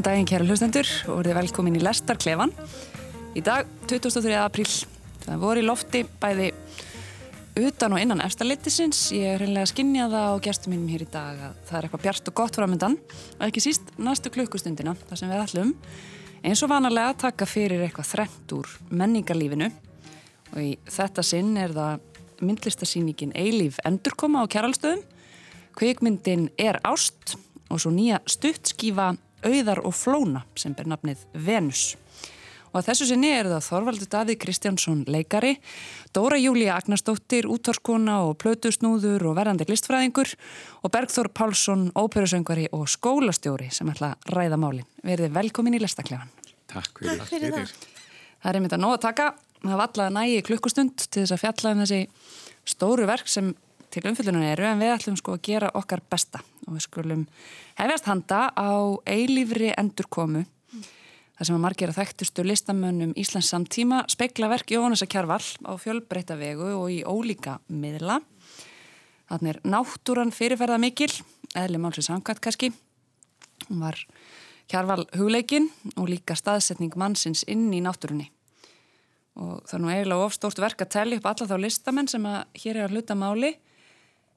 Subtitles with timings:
[0.00, 2.54] Góðan daginn kæra hlustendur og verðið velkomin í Lestarklefan.
[3.36, 4.30] Í dag, 23.
[4.40, 4.64] apríl,
[5.26, 6.46] það voru í lofti bæði
[7.60, 9.02] utan og innan eftirlitisins.
[9.12, 11.88] Ég er reynilega að skinja það á gestum mínum hér í dag að það er
[11.90, 15.76] eitthvað bjart og gott framöndan og ekki síst næstu klukkustundina, það sem við ætlum.
[16.48, 22.22] Eins og vanalega taka fyrir eitthvað þrengt úr menningarlífinu og í þetta sinn er það
[22.40, 25.04] myndlistasýningin Eilíf Endurkoma á kæralstöðum.
[25.76, 27.36] Kvikmyndin er ást
[27.68, 29.12] og svo nýja stuttskífa
[29.46, 31.94] Auðar og Flóna sem ber nafnið Venus.
[32.70, 35.56] Og að þessu sinni er það Þorvaldur Davíð Kristjánsson leikari,
[36.14, 40.30] Dóra Júlía Agnarsdóttir, útvarskona og plötusnúður og verðandi listfræðingur
[40.86, 44.86] og Bergþór Pálsson, óperusöngvari og skólastjóri sem ætla að ræða málinn.
[45.02, 46.30] Verðið velkomin í Lestaklefan.
[46.70, 47.74] Takk fyrir, Takk fyrir það.
[48.40, 49.26] Það er einmitt að nóg að taka.
[49.60, 52.00] Það var alltaf nægi klukkustund til þess að fjalla um þessi
[52.70, 53.50] stóru verk sem
[53.90, 57.26] til umfylgjunan eru en við ætlum sko að gera okkar besta og við skulum
[57.78, 58.70] hefjast handa á
[59.08, 60.44] eilífri endurkomu
[61.40, 66.36] þar sem að margir að þekktustu listamönnum Íslands samtíma spekla verk Jónasa Kjarval á fjölbreyta
[66.36, 68.18] vegu og í ólíka miðla.
[69.30, 71.08] Þannig er náttúran fyrirferða mikil,
[71.56, 72.68] eðli málsins samkvæmt kannski.
[73.70, 73.96] Hún var
[74.68, 78.28] Kjarval hugleikin og líka staðsetning mannsins inn í náttúrunni.
[79.40, 82.40] Og það er nú eiginlega ofstórt verk að tellja upp alla þá listamenn sem að
[82.60, 83.54] hér er að hluta máli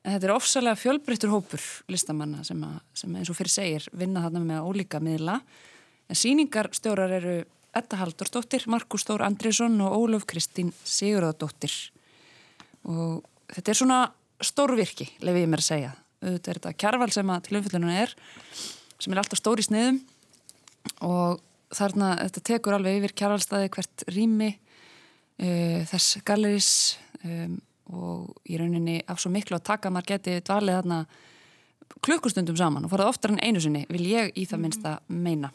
[0.04, 4.44] þetta er ofsalega fjölbreyttur hópur listamanna sem, að, sem eins og fyrir segir vinna þarna
[4.47, 5.40] með ólíka miðla.
[6.12, 7.38] En síningarstjórar eru
[7.74, 11.74] Etta Haldursdóttir, Markus Stór Andriðsson og Óluf Kristín Sigurðardóttir.
[12.86, 14.00] Og þetta er svona
[14.44, 15.94] stórvirki, lefið ég mér að segja.
[16.24, 18.14] Þetta er þetta kjarval sem að til umfyllunum er,
[19.02, 20.03] sem er alltaf stóri sniðum
[21.08, 21.41] og
[21.74, 26.72] þarna þetta tekur alveg yfir kjarvalstaði hvert rými uh, þess gallerís
[27.24, 27.58] um,
[27.92, 31.00] og í rauninni af svo miklu að taka maður geti dvalið þarna
[32.04, 35.00] klukkustundum saman og fór það oftar en einu sinni vil ég í það minnst að
[35.12, 35.52] meina.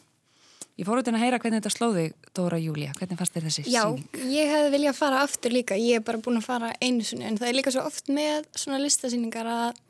[0.79, 2.03] Ég fór út inn að heyra hvernig þetta slóði
[2.37, 4.05] Dóra Júlia, hvernig fannst þér þessi Já, síning?
[4.13, 7.27] Já, ég hefði viljað fara aftur líka, ég hef bara búin að fara einu sinni
[7.27, 9.81] en það er líka svo oft með svona listasýningar að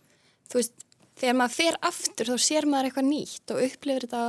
[0.50, 0.88] þú veist,
[1.22, 4.24] þegar maður fer aftur þá sér maður eitthvað nýtt og upplifir þetta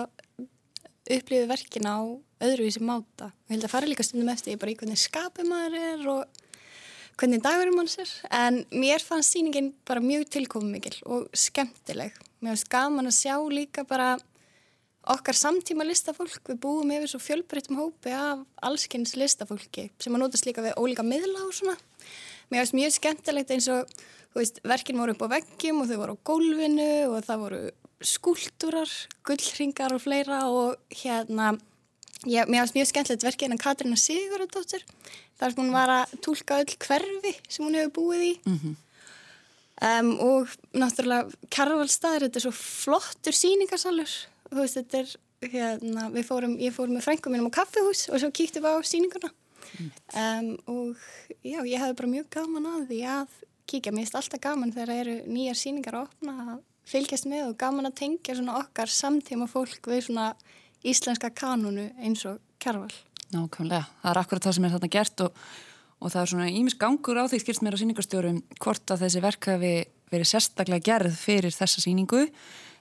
[1.16, 1.98] upplifir verkin á
[2.44, 3.30] öðruvísi máta.
[3.32, 6.06] Og ég held að fara líka stundum eftir ég bara í hvernig skapi maður er
[6.12, 6.44] og
[7.20, 12.14] hvernig dagurum mann sér en mér fannst síningin bara mjög tilkomum mikil og skemmtileg.
[12.40, 14.14] Mér finnst gaman að sjá líka bara
[15.10, 20.48] okkar samtíma listafólk, við búum yfir svo fjölbreyttum hópi af allskynns listafólki sem að notast
[20.48, 21.76] líka við ólíka miðla og svona.
[22.50, 23.90] Mér finnst mjög skemmtilegt eins og,
[24.36, 27.62] veist, verkin voru upp á veggjum og þau voru á gólfinu og það voru
[28.00, 28.92] skúltúrar,
[29.28, 31.52] gullringar og fleira og hérna,
[32.24, 34.84] ég, mér finnst mjög skemmtilegt verkið en Katrína Sigurðardóttir,
[35.40, 38.32] þar sem hún var að tólka öll hverfi sem hún hefur búið í.
[38.44, 38.74] Mm -hmm.
[39.90, 44.14] um, og náttúrulega Kjarvalstaður, þetta er svo flottur síningarsalur
[44.50, 45.12] þú veist, þetta er,
[45.50, 48.78] hérna, við fórum, ég fórum með frængum mínum á kaffehús og svo kíktum við á
[48.84, 49.30] síninguna
[49.78, 49.90] mm.
[50.22, 50.96] um, og
[51.42, 53.38] já, ég hefði bara mjög gaman að því að
[53.70, 56.58] kíkja, mér finnst alltaf gaman þegar það eru nýjar síningar að opna að
[56.90, 60.32] fylgjast með og gaman að tengja svona okkar samtíma fólk við svona
[60.86, 62.90] íslenska kanunu eins og kjærval.
[63.34, 65.44] Nákvæmlega, það er akkurat það sem er þarna gert og,
[66.00, 69.22] og það er svona ímis gangur á því skilst mér á síningarstjórum hvort að þessi
[69.22, 69.74] verk hafi
[70.10, 72.26] verið sérstaklega gerð fyrir þessa síningu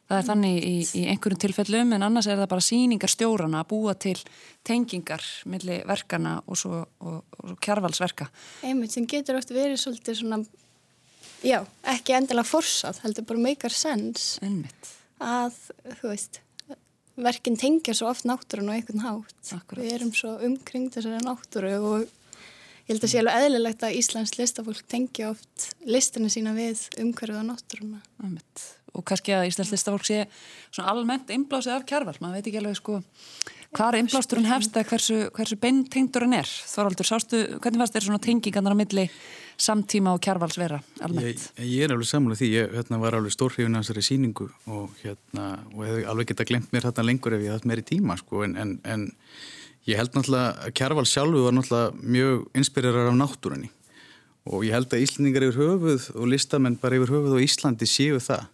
[0.09, 3.67] Það er þannig í, í einhverjum tilfellum en annars er það bara síningar stjórana að
[3.69, 4.15] búa til
[4.65, 8.25] tengingar millir verkana og svo, og, og svo kjarvalsverka.
[8.65, 10.39] Einmitt sem getur oft verið svolítið svona,
[11.45, 11.59] já,
[11.93, 14.41] ekki endilega forsað, heldur bara make a sense.
[14.41, 14.95] Einmitt.
[15.21, 15.61] Að,
[15.99, 16.41] þú veist,
[17.23, 19.53] verkin tengja svo oft náttúrun og einhvern hátt.
[19.55, 19.83] Akkurat.
[19.83, 24.35] Við erum svo umkring þessari náttúru og ég held að sé alveg eðlilegt að Íslands
[24.39, 28.03] listafólk tengja oft listinu sína við umhverfið á náttúruna.
[28.23, 30.25] Einmitt og kannski að Íslands listafólk sé
[30.69, 32.99] svona almennt einblásið af kjarval, maður veit ekki alveg sko
[33.75, 36.49] hvað er einblásturinn hefst eða hversu, hversu beintengdurinn er.
[36.71, 39.05] Þorvaldur, sástu, hvernig fannst þér svona tengingarnar á milli
[39.59, 41.45] samtíma og kjarvalsvera almennt?
[41.59, 44.93] Ég, ég er alveg samlega því, ég hérna, var alveg stórhrifin af þessari síningu og,
[45.03, 48.45] hérna, og hefði alveg geta glemt mér hérna lengur ef ég hatt meiri tíma sko.
[48.47, 49.09] En, en, en
[49.89, 53.73] ég held náttúrulega að kjarval sjálfu var náttúrulega mjög inspirerar af náttúrunni.
[54.49, 58.17] Og ég held að Íslandingar yfir höfuð og listamenn bara yfir höfuð og Íslandi séu
[58.23, 58.47] það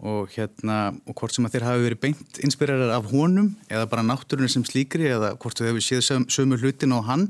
[0.00, 4.04] og hérna og hvort sem að þeir hafi verið beint inspirerar af honum eða bara
[4.06, 7.26] náttúrunni sem slíkri eða hvort þau hefur séð söm, sömu hlutin á hann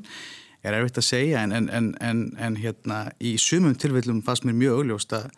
[0.62, 4.82] er erfitt að segja en, en, en, en hérna í sumum tilfellum fannst mér mjög
[4.82, 5.30] augljóst að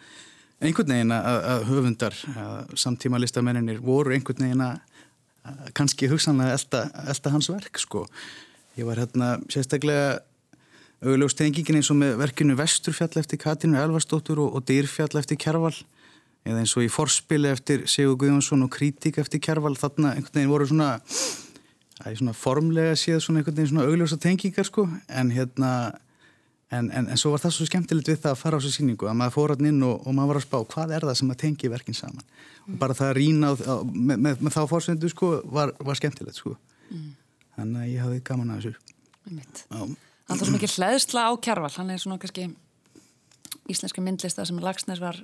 [0.62, 7.32] einhvern veginn að, höfundar að samtíma listamenninir voru einhvern veginn að kannski hugsanlega elda, elda
[7.34, 8.04] hans verk sko.
[8.78, 10.20] Ég var hérna sérstaklega
[11.02, 15.80] augljóst tengingin eins og með verkinu Vesturfjall eftir Katrínu Elvarsdóttur og, og Dýrfjall eftir Kjærvall
[16.46, 20.52] eða eins og í forspili eftir Sigur Guðjónsson og kritík eftir Kjærval þarna einhvern veginn
[20.52, 20.96] voru svona
[22.02, 24.88] svona formlega séð svona einhvern veginn svona augljósa tengingar sko.
[25.08, 25.92] En hérna
[26.72, 29.08] en, en, en svo var það svo skemmtilegt við það að fara á þessu síningu
[29.10, 31.32] að maður fór hann inn og, og maður var að spá hvað er það sem
[31.34, 32.24] að tengi verkin saman?
[32.62, 32.74] Mm.
[32.74, 36.54] og bara það að á, með, með, með þá fórsöndu sko var, var skemmtilegt sko.
[36.88, 37.10] Mm.
[37.58, 38.74] þannig að ég hafði gaman að þessu.
[40.32, 42.48] Alltaf svo mikið hlæðsla á Kjærval hann er svona kannski
[43.70, 45.18] íslenska myndlista sem Lagsnes var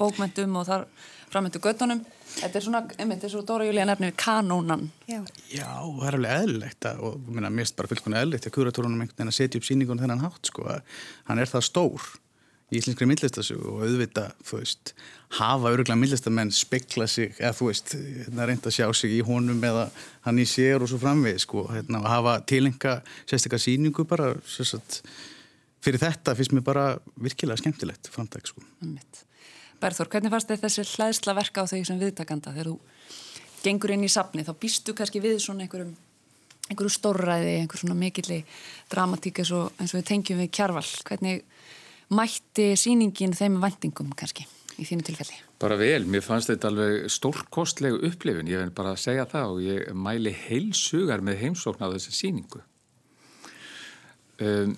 [0.00, 0.86] bókmyndum og þar
[1.32, 2.04] framöndu göttunum
[2.36, 4.88] þetta er svona, einmitt, þetta er svo Dóra Júlía nefnir kanónan.
[5.08, 5.20] Já,
[5.52, 9.34] Já það er alveg eðlilegt og mér finnst bara fylgkona eðlilegt að kuratórunum einhvern veginn
[9.34, 10.66] að setja upp síningunum þennan hátt sko,
[11.30, 12.08] hann er það stór
[12.68, 14.92] í íslenskri myndlistasögu og auðvita þú veist,
[15.38, 19.64] hafa öruglega myndlistamenn spekla sig, eða þú veist hérna reynda að sjá sig í honum
[19.64, 19.86] eða
[20.26, 25.36] hann í sér og svo framvið, sko, hérna hafa tilenga sérstaklega síningu bara sérstaklega
[25.84, 26.84] fyrir þetta finnst mér bara
[27.22, 28.64] virkilega skemmtilegt framtæk sko.
[29.78, 32.54] Berður, hvernig fannst þið þessi hlæðsla verka á þau sem viðtakanda?
[32.56, 32.78] Þegar þú
[33.62, 35.94] gengur inn í sapni þá býstu kannski við svona einhverjum
[36.68, 38.42] einhverju stórræði, einhver svona mikilli
[38.92, 41.44] dramatík eins og, eins og við tengjum við kjarval, hvernig
[42.12, 44.44] mætti síningin þeim vendingum kannski
[44.78, 45.38] í þínu tilfelli?
[45.62, 49.96] Bara vel, mér fannst þetta alveg stórkostlegu upplifin, ég vil bara segja það og ég
[49.96, 52.62] mæli heilsugar með heimsókn á þessi síningu
[54.44, 54.76] um,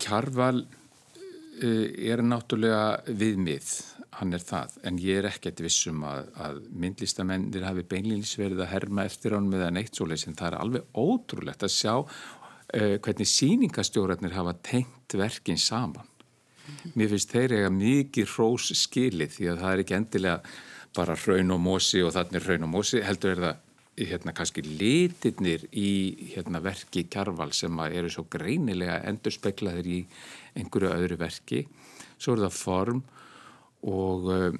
[0.00, 3.72] Kjarval uh, er náttúrulega viðmið,
[4.18, 8.72] hann er það, en ég er ekkert vissum að, að myndlistamennir hafi beinlýnis verið að
[8.72, 12.08] herma eftir ánum eða neitt svoleiðs, en það er alveg ótrúlegt að sjá uh,
[12.74, 16.10] hvernig síningastjórarnir hafa tengt verkin saman.
[16.96, 20.54] Mér finnst þeir eiga mikið rós skilið því að það er ekki endilega
[20.94, 23.63] bara hraun og mósi og þannig hraun og mósi, heldur er það
[23.94, 29.98] hérna kannski litirnir í hérna verki kjarval sem eru svo greinilega endur speklaðir í
[30.58, 31.64] einhverju öðru verki.
[32.18, 33.02] Svo er það form
[33.90, 34.54] og uh,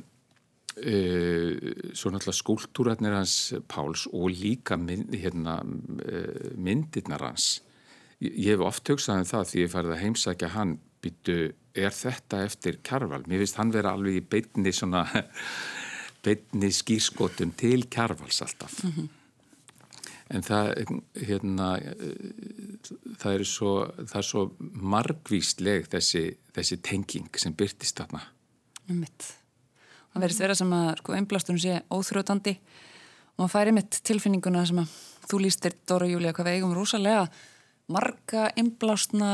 [1.95, 7.63] svo náttúrulega skúltúrarnir hans Páls og líka mynd, hérna, uh, myndirnar hans.
[8.23, 11.39] Ég, hef oft hugsað um það því ég færði að heimsækja hann býtu,
[11.75, 13.25] er þetta eftir kjarval?
[13.27, 15.03] Mér finnst hann vera alveg í beitni svona
[16.25, 18.79] beitni skýrskotum til kjarvals alltaf.
[18.87, 19.13] Mm -hmm
[20.33, 20.71] en það,
[21.29, 21.69] hérna,
[23.21, 24.45] það er svo, það er svo
[24.95, 26.25] margvísleg þessi,
[26.57, 28.23] þessi tenging sem byrtist þarna.
[28.93, 29.33] Mitt.
[30.15, 32.55] Það verðist vera sem að sko, einblastunum sé óþrjóðandi
[33.35, 34.95] og maður færi mitt tilfinninguna sem að
[35.29, 37.27] þú lístir Dóra Júlia hvað við eigum rosalega
[37.93, 39.31] marga einblásna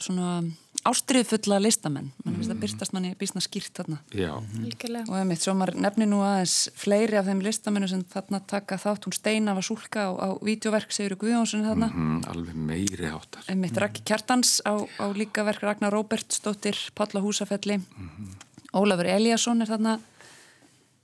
[0.00, 0.40] svona
[0.88, 2.10] ástriðfulla listamenn.
[2.24, 2.56] Mann finnst mm.
[2.56, 4.00] að byrstast manni bísna skýrt þarna.
[4.10, 4.32] Já.
[4.34, 8.78] og ef mitt svo maður nefni nú aðeins fleiri af þeim listamennu sem þarna taka
[8.82, 9.06] þátt.
[9.06, 11.90] Hún Steina var súlka á, á videoverk Sigur Guðjónsson þarna.
[11.92, 16.76] Mm -hmm, alveg meiri áttar ef mitt Raki Kjartans á, á líka verk Ragnar Róbertsdóttir
[16.94, 18.50] Palla Húsafelli mm -hmm.
[18.72, 20.00] Ólafur Eliasson er þarna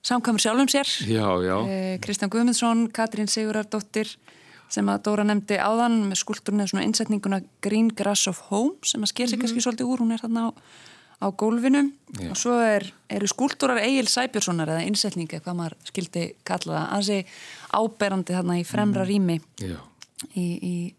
[0.02, 0.88] samkamur sjálfum sér.
[1.04, 1.56] Já, já.
[1.68, 4.16] Eh, Kristján Guðmundsson, Katrín Sigurardóttir
[4.72, 9.02] sem að Dóra nefndi áðan með skulturinn eða svona innsetninguna Green Grass of Home sem
[9.02, 9.54] að sker sig mm -hmm.
[9.54, 10.48] kannski svolítið úr, hún er þarna á,
[11.24, 11.92] á gólfinu.
[12.20, 12.30] Já.
[12.30, 16.92] og svo er, eru skulturar Egil Sæbjörnssonar eða innsetning eða hvað maður skildi kalla það.
[16.96, 17.24] Ansi
[17.72, 19.08] áberandi þarna í fremra mhm.
[19.08, 19.40] rými.
[20.34, 20.94] Í, í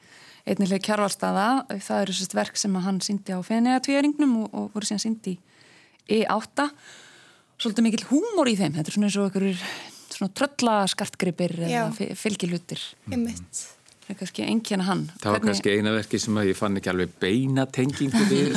[0.48, 4.72] einnilega kjárvalstaða það eru sérst verk sem að hann syndi á fenniða tvíæringnum og, og
[4.74, 5.36] voru síðan syndi
[6.10, 6.70] í E8
[7.60, 9.64] svolítið mikil húmor í þeim, þetta er svona eins og einhverjur
[10.20, 13.68] svona tröllaskartgripir eða fylgilutir ég mitt
[14.10, 15.02] það er kannski engin að hann.
[15.22, 15.50] Það var Hvernig...
[15.52, 18.56] kannski eina verki sem ég fann ekki alveg beina tengingu við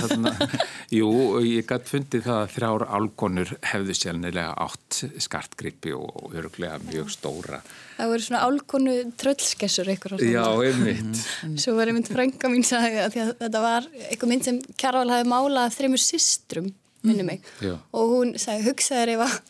[0.98, 1.10] jú,
[1.44, 7.60] ég gætt fundið það að þrjár álgonur hefðu sjálfnilega átt skartgripi og öruglega mjög stóra.
[7.98, 11.20] Það voru svona álgonu tröllskessur já, einmitt.
[11.44, 11.56] Mm.
[11.60, 15.76] svo var einmitt frænga mín sagði að þetta var eitthvað mynd sem Kjærval hafi málað
[15.76, 17.44] þreymur systrum minni mig.
[17.60, 17.80] Mm.
[17.92, 19.40] og hún sagði hugsaður ef að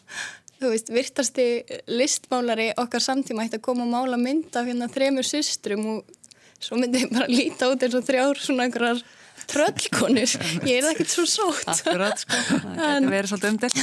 [0.62, 1.47] þú veist, virtasti
[1.90, 6.14] listmálari okkar samtíma ætti að koma og mála mynd af hérna þremur systrum og
[6.62, 9.02] svo myndi ég bara líta út eins og þrjár svona einhverjar
[9.50, 10.31] tröllkonur.
[10.71, 11.66] Ég er ekkert svo sótt.
[11.73, 13.78] Akkurat, sko, það getur verið svolítið umdelt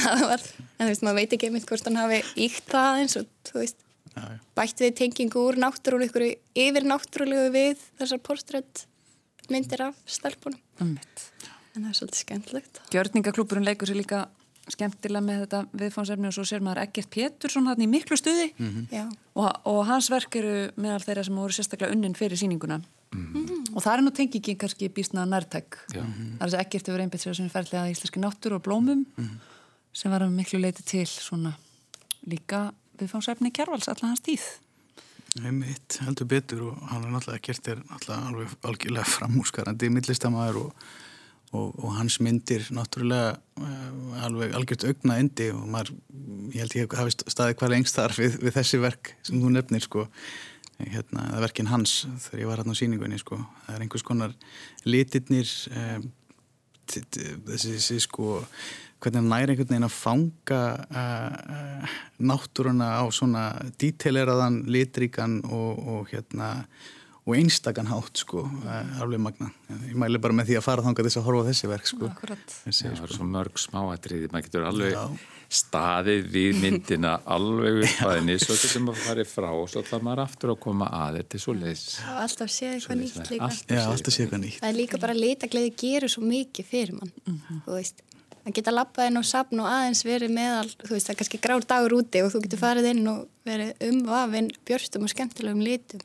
[0.80, 3.58] En þú veist, maður veit ekki einmitt hvort hann hafi íkt það eins og þú
[3.60, 3.84] veist
[4.56, 8.84] bætti við tengingu úr náttúrulegu yfir náttúrulegu við þessar portrætt
[9.52, 10.60] myndir af stelpunum.
[10.80, 10.96] En
[11.84, 14.24] það er svolítið skemmtlegt Gjörningaklúpurinn leikur sér líka
[14.74, 18.70] skemmtilega með þetta viðfánsefni og svo sér maður Egert Pétursson hann í miklu stuði mm
[18.70, 19.12] -hmm.
[19.34, 23.74] og, og hans verk eru meðal þeirra sem voru sérstaklega unnin fyrir síninguna mm -hmm.
[23.74, 26.38] og það er nú tengingin kannski býstna nærtæk mm -hmm.
[26.38, 28.62] það er þess að Egert hefur einbætt sér sem er ferðlega að íslenski náttúr og
[28.62, 29.36] blómum mhm.
[29.92, 31.52] sem var miklu leiti til svona
[32.26, 34.44] líka viðfánsefni kjærvals allar hans tíð
[35.38, 40.72] Einmitt, heldur betur og hann er náttúrulega Egert er náttúrulega alveg algjörlega framúskarandi millistamæður og
[41.50, 45.96] og, og hans myndir náttúrulega uh, alveg algjört augna endi og maður,
[46.54, 49.84] ég held ég hafi staðið hvað lengst þar við, við þessi verk sem þú nefnir
[49.86, 50.06] sko.
[50.80, 53.36] Hérna, það er verkin hans þegar ég var hérna á síningunni sko.
[53.66, 54.36] Það er einhvers konar
[54.88, 56.06] litirnir um,
[56.88, 58.38] þessi, þessi sko
[59.00, 61.98] hvernig hann næri einhvern veginn að fanga uh, uh,
[62.30, 63.44] náttúruna á svona
[63.80, 66.54] díteleraðan litríkan og, og hérna
[67.26, 68.46] og einstakann hátt sko,
[69.00, 69.50] alveg magna.
[69.68, 72.08] Ég mæli bara með því að fara þánga þess að horfa þessi verk sko.
[72.64, 75.02] Þessi, Já, það er svo mörg smáatriði, maður getur alveg Já.
[75.60, 80.24] staðið við myndina alveg að henni, svo getur maður farið frá og svo þarf maður
[80.24, 81.88] aftur að koma að þetta er svo leiðis.
[82.24, 83.48] Alltaf séð eitthvað nýtt líka.
[83.50, 84.60] Alltaf Já, alltaf séð eitthvað nýtt.
[84.62, 87.64] Það er líka bara að litagleiði gerur svo mikið fyrir mann, mm -hmm.
[87.66, 88.06] þú veist.
[88.40, 91.40] Það geta lappað inn á sapn og aðeins verið meðal, þú veist, það er kannski
[91.44, 96.00] grár dagur úti og þú getur farið inn og verið umvafinn björstum og skemmtilegum litum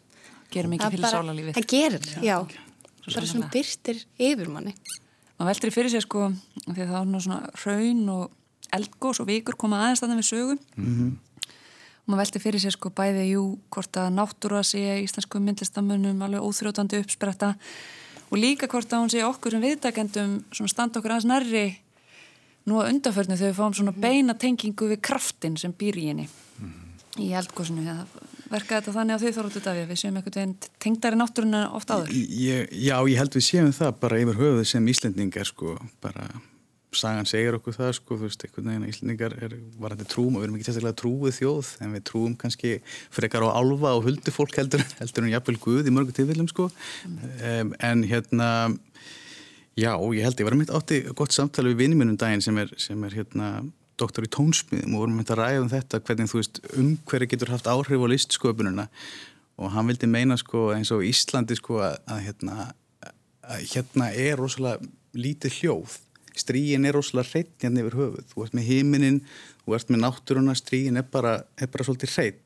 [0.54, 1.58] gerir mikið fyrir sálarlífið.
[1.58, 2.38] það gerir, já, já.
[3.14, 4.75] bara svona byrstir yfir manni.
[5.36, 6.32] Maður veldur í fyrir sig sko
[6.66, 8.32] því að það er svona raun og
[8.75, 11.12] eldgós og vikur koma aðeins þannig við sögum mm -hmm.
[12.06, 17.00] maður veldur fyrir sig sko bæði jú hvort að náttúra sé íslensku myndlistamunum alveg óþrjótandi
[17.00, 17.56] uppspretta
[18.32, 21.78] og líka hvort að hún sé okkur sem viðdækendum svona standa okkur aðeins nærri
[22.66, 26.28] nú að undaförnu þegar við fáum svona beina tengingu við kraftin sem býr í henni.
[26.60, 27.22] Mm -hmm.
[27.22, 28.06] í eldgósinu eða
[28.52, 32.12] verka þetta þannig á því þoröldu Davíð við séum einhvern veginn tengdari náttúruna oft áður
[32.16, 36.28] ég, Já, ég held við séum það bara yfir höfuð sem Íslendingar sko, bara
[36.96, 40.42] sagan segir okkur það sko, þú veist, einhvern veginn að Íslendingar er varandi trúum og
[40.42, 42.74] við erum ekki sérstaklega trúið þjóð en við trúum kannski
[43.14, 46.70] frekar á alfa og huldu fólk heldur, heldur en jafnvel Guð í mörgu tilfellum sko
[46.70, 47.18] mm.
[47.52, 48.50] um, en hérna
[49.75, 52.72] já, ég held ég var að mitt átti gott samtali við vinnimunum daginn sem er,
[52.80, 53.52] sem er hérna
[54.00, 57.54] doktor í tónsmiðum og vorum að ræða um þetta hvernig þú veist um hverju getur
[57.54, 58.88] haft áhrif á listsköpununa
[59.56, 62.68] og hann vildi meina sko eins og Íslandi sko að, að, hérna,
[63.48, 66.00] að hérna er rosalega lítið hljóð.
[66.36, 68.25] Stríin er rosalega hreitt hérna yfir höfuð.
[68.34, 69.22] Þú ert með heiminin,
[69.65, 72.41] þú ert með náttúruna stríin er bara, er bara svolítið hreitt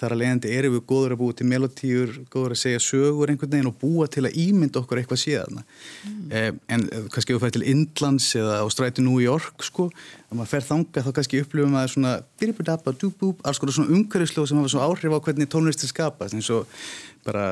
[0.00, 3.52] þar að leiðandi erum við góður að búa til melodíur, góður að segja sögur einhvern
[3.52, 6.22] veginn og búa til að ímynda okkur eitthvað síðan mm.
[6.32, 9.90] eh, en eh, kannski ef við færum til Indlands eða á stræti New York sko,
[9.90, 14.48] ef maður fer þanga þá kannski upplifum að svona biribidabba, dúbúb, alls konar svona umhverfislóð
[14.48, 16.80] sem hafa svona áhrif á hvernig tónlistir skapast eins og
[17.26, 17.46] bara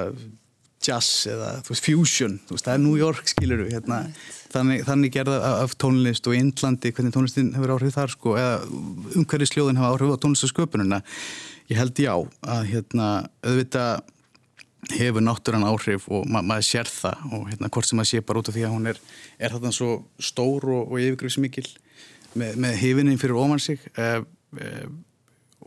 [0.89, 4.01] jazz eða veist, fusion, veist, það er New York skilur við hérna.
[4.53, 8.61] þannig, þannig gerða af tónlist og í Indlandi hvernig tónlistin hefur áhrif þar sko, eða
[9.15, 11.03] umhverfisljóðin hafa áhrif á tónlistasköpununa
[11.69, 13.09] ég held já að hérna
[13.45, 14.07] auðvitað
[14.95, 18.41] hefur náttúrann áhrif og ma maður sér það og hérna hvort sem maður sé bara
[18.41, 19.01] út af því að hún er,
[19.39, 19.91] er þarna svo
[20.23, 21.67] stór og, og yfirgrifsmikil
[22.39, 24.23] með, með hefininn fyrir ofan sig eh,
[24.63, 24.87] eh,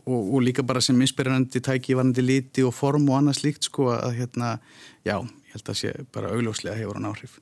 [0.06, 3.92] og, og líka bara sem inspirerandi tæki varandi líti og form og annað slíkt sko
[3.94, 4.58] að hérna,
[5.04, 7.38] já, ég held að sé bara augljóslega hefur hann áhrif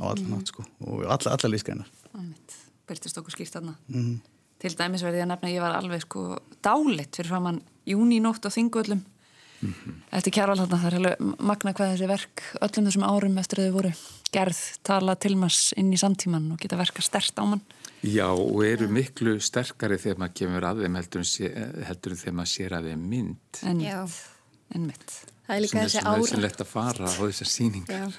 [0.00, 1.88] á allan nátt sko og alla, alla lískænar
[2.88, 3.74] Byrtist okkur skýrt þarna.
[3.88, 4.18] Mm -hmm.
[4.58, 8.44] Til dæmis verði ég að nefna að ég var alveg sko dálitt fyrir framann júninótt
[8.46, 9.00] á þingvöllum.
[9.62, 9.94] Mm -hmm.
[10.12, 13.72] eftir kjærvaldarna það er alveg magna hvað þessi verk öllum þessum árum eftir að þau
[13.72, 13.92] voru
[14.32, 17.60] gerð tala til maður inn í samtíman og geta verka stert á mann
[18.02, 21.26] Já og eru miklu sterkari þegar maður kemur að þeim heldur,
[21.86, 23.62] heldur þegar maður sér að þeim mynd.
[24.72, 27.50] En mitt Það er líka þessi ára Það er svo lett að fara á þessar
[27.50, 28.14] síningar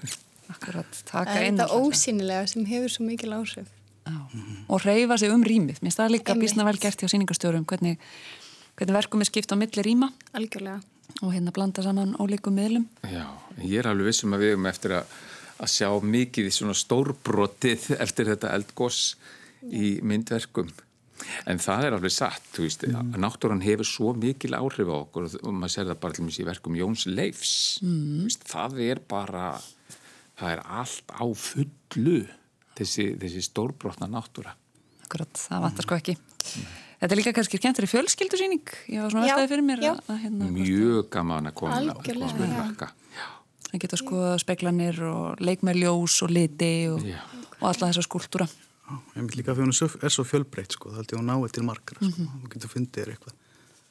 [0.54, 3.70] Akkurat, Það er þetta ósynilega sem hefur svo mikil áhrif.
[4.04, 4.56] Mm -hmm.
[4.68, 5.80] og reyfa sig um rýmið.
[5.80, 7.98] Mér finnst það líka bísna vel gert hjá síningarstjórum hvernig
[8.76, 10.12] hvernig verkum er skipt á milli rýma.
[10.34, 10.82] Algjörlega.
[11.22, 12.88] Og hérna blanda saman ólíkum miðlum.
[13.04, 13.26] Já,
[13.64, 15.06] ég er alveg vissum að við erum eftir að,
[15.60, 19.16] að sjá mikið í svona stórbrotið eftir þetta eldgoss
[19.72, 20.72] í myndverkum.
[21.48, 23.14] En það er alveg satt, þú veist mm.
[23.22, 26.40] náttúrann hefur svo mikil áhrif á okkur og maður sér það bara til og með
[26.42, 27.54] í verkum Jóns Leifs.
[27.86, 28.24] Mm.
[28.26, 29.46] veist, það er bara
[30.40, 32.18] það er allt á fullu
[32.78, 34.56] þessi, þessi stórbrotna náttúra.
[35.06, 36.18] Akkurat, það vantar sko ekki.
[36.18, 36.74] Mm.
[37.04, 38.76] Þetta er líka kannski skemmtur í fjölskyldusýning.
[38.96, 39.94] Ég var svona aðstæði fyrir mér já.
[40.00, 42.92] að, hérna, mjög gaman að koma Algjörlega,
[43.68, 47.04] það geta skoða speklanir og leik með ljós og liti og,
[47.60, 48.48] og alla þessa skúltúra
[49.16, 51.54] ég mynd líka að hún er svo fjölbreytt sko, það held ég að hún náði
[51.54, 52.06] til margar sko.
[52.06, 52.44] mm -hmm.
[52.44, 53.36] þú getur fundið þér eitthvað.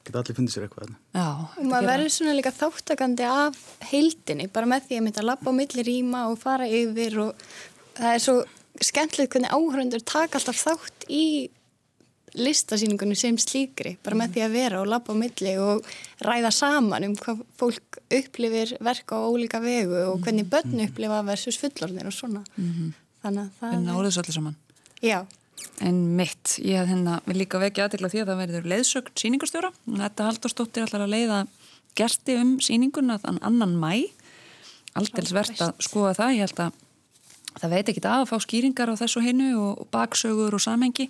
[0.03, 1.27] Geta allir fundið sér eitthvað já,
[1.59, 3.59] og maður verður svona líka þáttakandi af
[3.93, 7.35] heildinni, bara með því að mynda að lappa á milli rýma og fara yfir og
[7.95, 8.35] það er svo
[8.83, 11.51] skemmtilegt hvernig áhörundur taka alltaf þátt í
[12.35, 15.87] listasýningunni sem slíkri bara með því að vera og lappa á milli og
[16.25, 21.61] ræða saman um hvað fólk upplifir verka á ólíka vegu og hvernig börn upplifa versus
[21.61, 22.45] fullorðin og svona.
[22.57, 22.93] Mm -hmm.
[23.23, 24.57] þannig að það er náður svolítið saman
[25.03, 25.25] já.
[25.83, 29.71] En mitt, ég hef hérna vil líka vekja aðtegla því að það verður leiðsögn síningarstjóra
[29.87, 31.39] þetta Haldurstóttir ætlar að leiða
[31.99, 34.09] gerti um síninguna þann annan mæ
[34.99, 36.35] aldels verðt að skoða það.
[36.37, 36.81] Ég held að
[37.61, 41.09] það veit ekki að fá skýringar á þessu hinnu og baksögur og samhengi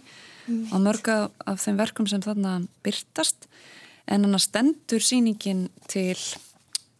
[0.75, 3.47] á mörga af þeim verkum sem þarna byrtast
[4.11, 6.19] en hann stendur síningin til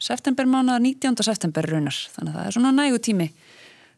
[0.03, 1.19] septembermánaðar 19.
[1.27, 1.97] september raunar.
[2.15, 3.29] Þannig að það er svona nægu tími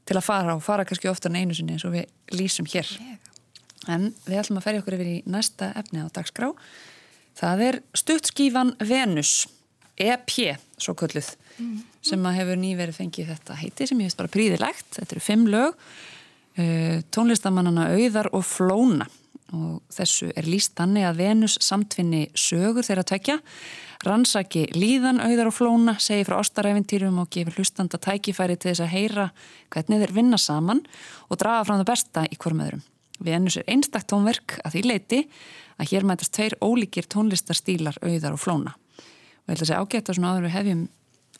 [0.05, 2.89] til að fara og fara kannski oftar en einu sinni eins og við lýsum hér.
[3.91, 6.51] En við ætlum að ferja okkur yfir í næsta efni á dagskrá.
[7.39, 9.45] Það er stuttskífan Venus
[10.01, 10.31] EP,
[10.79, 11.75] svo kölluð mm.
[12.05, 15.45] sem að hefur nýverið fengið þetta heiti sem ég veist bara príðilegt, þetta eru fimm
[15.51, 19.07] lög uh, tónlistamannana Auðar og Flóna
[19.55, 23.39] og þessu er líst þannig að Venus samtvinni sögur þeirra tvekja
[24.05, 28.93] rannsaki líðan auðar og flóna, segi frá ástaræfintýrum og gefur hlustanda tækifæri til þess að
[28.93, 29.29] heyra
[29.73, 30.83] hvernig þeir vinna saman
[31.29, 32.85] og draga fram það besta í hverjum öðrum.
[33.25, 35.21] Venus er einstaktt tónverk að því leiti
[35.81, 38.75] að hér mætast tveir ólíkir tónlistarstílar auðar og flóna.
[38.75, 40.83] Og ég ætla að segja ágætt að svona áður við hefjum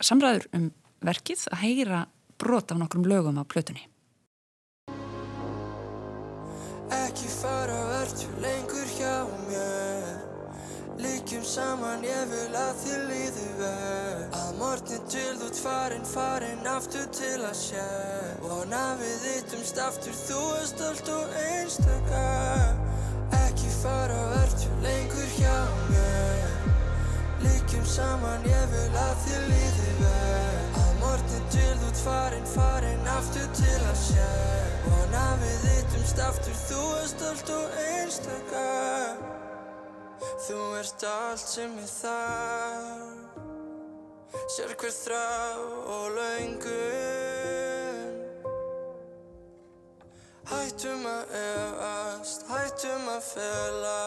[0.01, 0.69] samræður um
[1.05, 2.05] verkið að heyra
[2.41, 3.85] brot af nokkrum lögum á plötunni.
[6.93, 10.15] Ekki fara verðt lengur hjá mér.
[11.01, 14.27] Líkjum saman ég vil að þið líði vel.
[14.39, 17.87] Að morgni til þú ert farin, farin aftur til að sé
[18.45, 22.23] Vona við yttumst aftur, þú er stolt og einstakka
[23.41, 25.57] Ekki fara verðt lengur hjá
[25.89, 26.55] mér.
[27.43, 30.63] Líkjum saman ég vil að þið líði vel.
[30.85, 36.57] Að morgni til þú ert farin, farin aftur til að sé Vona við yttumst aftur,
[36.69, 38.67] þú er stolt og einstakka
[40.45, 43.21] Þú ert allt sem ég þarf
[44.55, 45.27] Sér hver þrá
[45.95, 47.75] og laungun
[50.51, 54.01] Hættum að efast, hættum að fela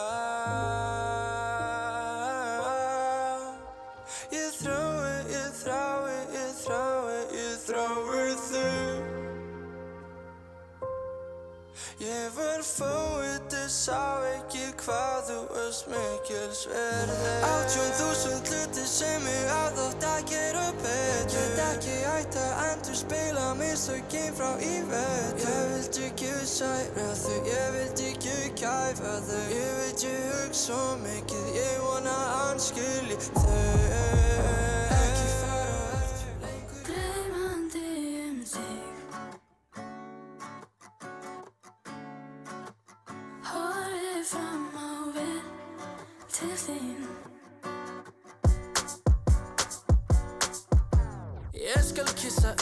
[12.38, 20.22] Fóið, sá ekki hvað þú varst mikil sverði Átjón þúsund hluti sem ég aðátt að
[20.30, 21.34] gera betur.
[21.34, 25.50] Ég veit ekki ætti að endur spila mistökinn frá í vetur.
[25.50, 31.52] Ég vildi ekki særa þau, ég vildi ekki kæfa þau Ég ég hugsa svo mikið,
[31.58, 34.27] ég vona að hann skilji þau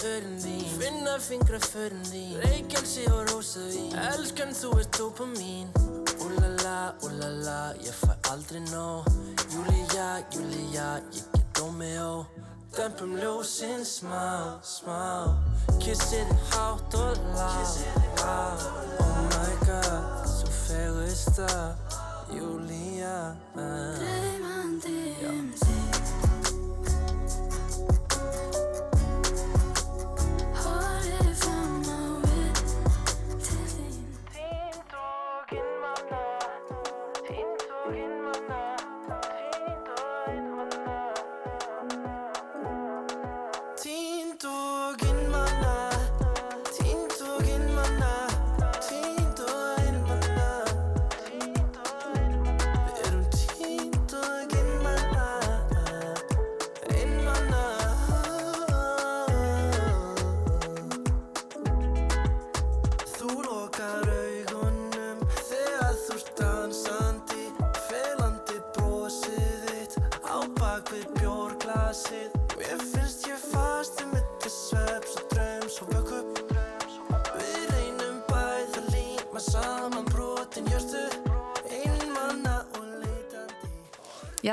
[0.05, 0.65] örin þín.
[0.81, 2.37] Finna fingra förin þín.
[2.45, 5.71] Reykjelsi og rósa þín Elskan þú ert dopamin
[6.27, 9.07] Úlala, úlala, ég fæ aldrei nóg.
[9.53, 12.27] Júlía, Júlía, ég get Romeo
[12.77, 15.33] Dempum ljósin smá, smá.
[15.81, 17.71] Kissið þið hátt og lág
[18.21, 21.97] Oh my god, svo fegurst það
[22.37, 23.17] Júlía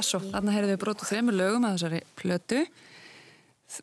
[0.04, 2.63] Jassó, þarna heyrðum við brot úr þreymur lögum að þessari plötu.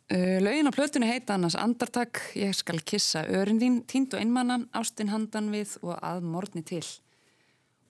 [0.07, 4.61] Uh, Lögin á plötunni heita annars Andartak, Ég skal kissa örin þín, Tínd og einmanna,
[4.77, 6.83] Ástin handan við og að morgni til.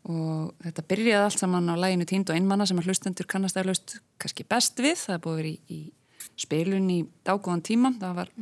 [0.10, 4.00] Og þetta byrjaði allt saman á læginu Tínd og einmanna sem að hlustendur kannast eflaust
[4.22, 4.96] kannski best við.
[5.04, 7.94] Það er búið verið í, í spilun í dágóðan tíma.
[8.00, 8.34] Það var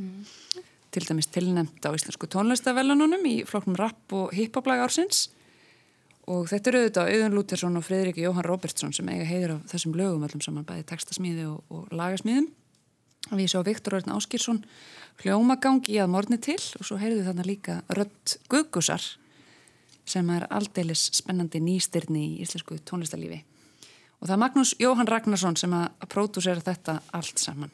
[0.94, 5.28] til dæmis tilnæmt á Íslensku tónlistavelununum í flokknum rapp og hiphoplag ársins.
[6.30, 9.96] Og þetta eru auðvitað Auðun Lútersson og Fridrik Jóhann Robertsson sem eiga heiður af þessum
[9.98, 12.52] lögum öllum saman, bæði textasmíði og, og lagasmíðum.
[13.34, 14.62] Við svo Viktor Örn Áskýrsson
[15.24, 19.04] hljómagang í að morni til og svo heyrðu þarna líka Rött Guggusar
[20.10, 23.42] sem er aldeilis spennandi nýstyrni í íslensku tónlistarlífi.
[24.20, 27.74] Og það er Magnús Jóhann Ragnarsson sem að, pródúsera þetta allt saman.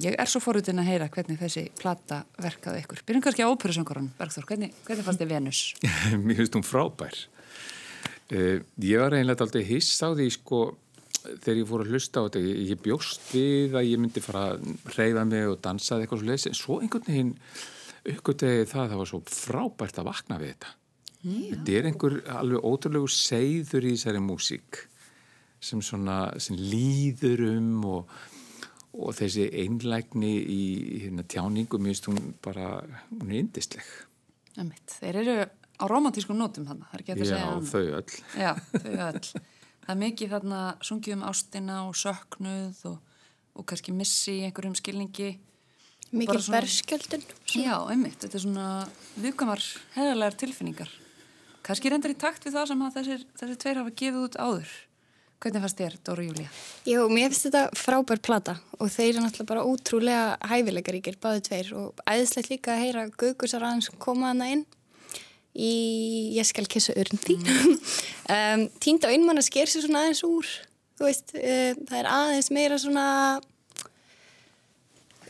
[0.00, 3.04] Ég er svo forutinn að heyra hvernig þessi plata verkaði ykkur.
[3.06, 4.48] Byrjum kannski á óperusöngarun, Bergþór.
[4.48, 5.60] Hvernig, hvernig fannst þið Venus?
[6.24, 7.20] Mér finnst hún frábær.
[8.32, 10.62] Uh, ég var eiginlega aldrei hiss á því sko
[11.24, 12.42] þegar ég fór að hlusta á þetta.
[12.44, 14.64] Ég, bjóst við að ég myndi fara að
[14.96, 16.46] reyða mig og dansa eða eitthvað svo leiðis.
[16.50, 17.34] En svo einhvern veginn
[18.14, 20.74] uppgötegi það að það var svo frábært að vakna við þetta.
[21.24, 24.80] Þetta er einhver alveg ótrúlegu seiður í þessari músík
[25.64, 28.10] sem svona sem líður um og,
[28.92, 30.64] og þessi einlægni í
[31.06, 32.74] hérna, tjáningu, mér finnst hún bara,
[33.08, 33.88] hún er indisleg.
[34.60, 34.98] Emitt.
[35.00, 35.38] Þeir eru
[35.80, 36.86] á romantískum nótum þannig.
[36.90, 37.72] Það er ekki hægt að Já, segja annað.
[37.72, 38.18] þau öll.
[38.38, 39.42] Já, þau öll.
[39.84, 43.18] Það er mikið þarna sungið um ástina og söknuð og,
[43.54, 45.30] og kannski missi í einhverjum skilningi.
[46.14, 47.24] Mikið berskjöldun.
[47.58, 48.20] Já, einmitt.
[48.22, 48.66] Þetta er svona
[49.18, 49.64] viðkvæmar,
[49.96, 50.90] heðalegar tilfinningar.
[51.64, 54.72] Kannski reyndar í takt við það sem að þessir, þessir tveir hafa gefið út áður.
[55.44, 56.50] Hvernig fannst þér, Dóra Júlía?
[56.88, 61.72] Jú, mér finnst þetta frábær plata og þeir eru náttúrulega bara ótrúlega hæfileikaríkir, báðu tveir
[61.76, 64.62] og æðislegt líka að heyra Guðgusar aðeins koma hana inn
[65.54, 65.72] í
[66.34, 67.42] Ég skal kissa örn þín.
[68.34, 70.52] um, Týnd á einmann að sker sér svona aðeins úr,
[70.98, 73.08] þú veist, uh, það er aðeins meira svona,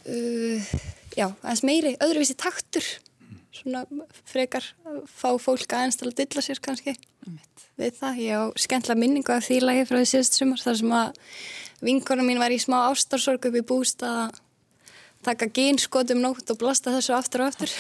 [0.09, 0.71] uh,
[1.17, 2.89] já, aðeins meiri, öðruvísi taktur,
[3.55, 3.85] svona
[4.27, 4.67] frekar
[5.07, 7.69] fá fólk aðeins til að dilla sér kannski Einmitt.
[7.81, 8.23] við það.
[8.25, 11.21] Ég á skemmtla minningu af því lagi frá því síðast sumar þar sem að
[11.85, 14.44] vinkona mín var í smá ástarsorg upp í bústað að
[15.27, 17.73] taka gínskot um nótt og blasta þessu aftur og aftur.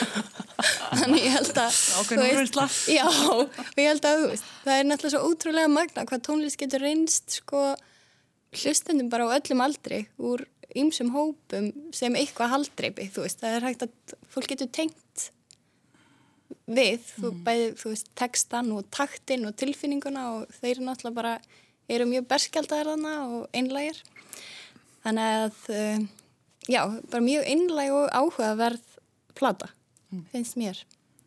[1.00, 1.78] Þannig ég held að...
[2.10, 2.80] Veist-.
[2.92, 3.06] Já,
[3.80, 7.66] ég held að veist, það er náttúrulega svo ótrúlega magna hvað tónlist getur reynst sko
[8.54, 13.66] hlustendum bara á öllum aldri úr ýmsum hópum sem eitthvað haldreipi, þú veist, það er
[13.68, 15.28] hægt að fólk getur tengt
[16.64, 21.34] við, þú, bæði, þú veist, textan og taktin og tilfinninguna og þeir náttúrulega bara,
[21.92, 24.00] eru mjög berskjaldar og einlægir.
[25.04, 26.06] Þannig að, uh,
[26.70, 28.84] já, bara mjög einlæg og áhugaverð
[29.34, 29.68] plata,
[30.32, 30.78] finnst mér.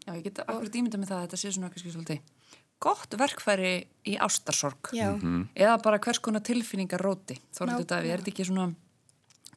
[0.07, 2.33] Já, ég get akkurat ímyndað með það að þetta sé svona kannski svolítið
[2.79, 3.71] gott verkfæri
[4.07, 4.91] í ástarsorg.
[4.95, 5.09] Já,
[5.57, 7.39] Eða bara hvers konar tilfinningar róti.
[7.51, 7.83] Þorður Nákvæmlega.
[7.83, 8.67] þetta, við erum ekki svona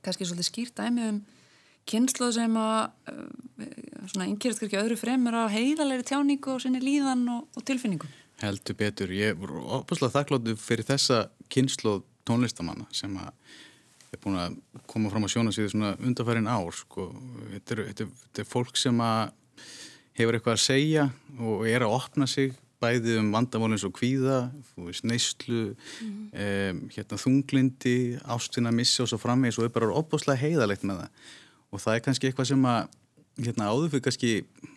[0.01, 1.21] kannski svolítið skýrt dæmi um
[1.91, 3.25] kynsluð sem að uh,
[4.11, 8.09] svona yngirist kannski öðru fremur á heiðalegri tjáningu og sinni líðan og, og tilfinningu.
[8.41, 9.13] Heldur betur.
[9.13, 13.35] Ég er opaslega þakkláttu fyrir þessa kynslu tónlistamanna sem að
[14.19, 14.57] er búin að
[14.91, 16.73] koma fram á sjónasíðu svona undarfærin ár.
[16.75, 17.11] Sko.
[17.53, 19.23] Þetta, er, þetta, er, þetta er fólk sem að
[20.19, 21.07] hefur eitthvað að segja
[21.39, 24.39] og er að opna sig bæði um vandamál eins og kvíða,
[25.05, 31.03] neyslu, um, hérna þunglindi, ástina, missa og svo framvegis og er bara opaslega heiðalegt með
[31.03, 31.27] það.
[31.71, 32.97] Og það er kannski eitthvað sem að
[33.39, 34.31] hérna áður fyrir kannski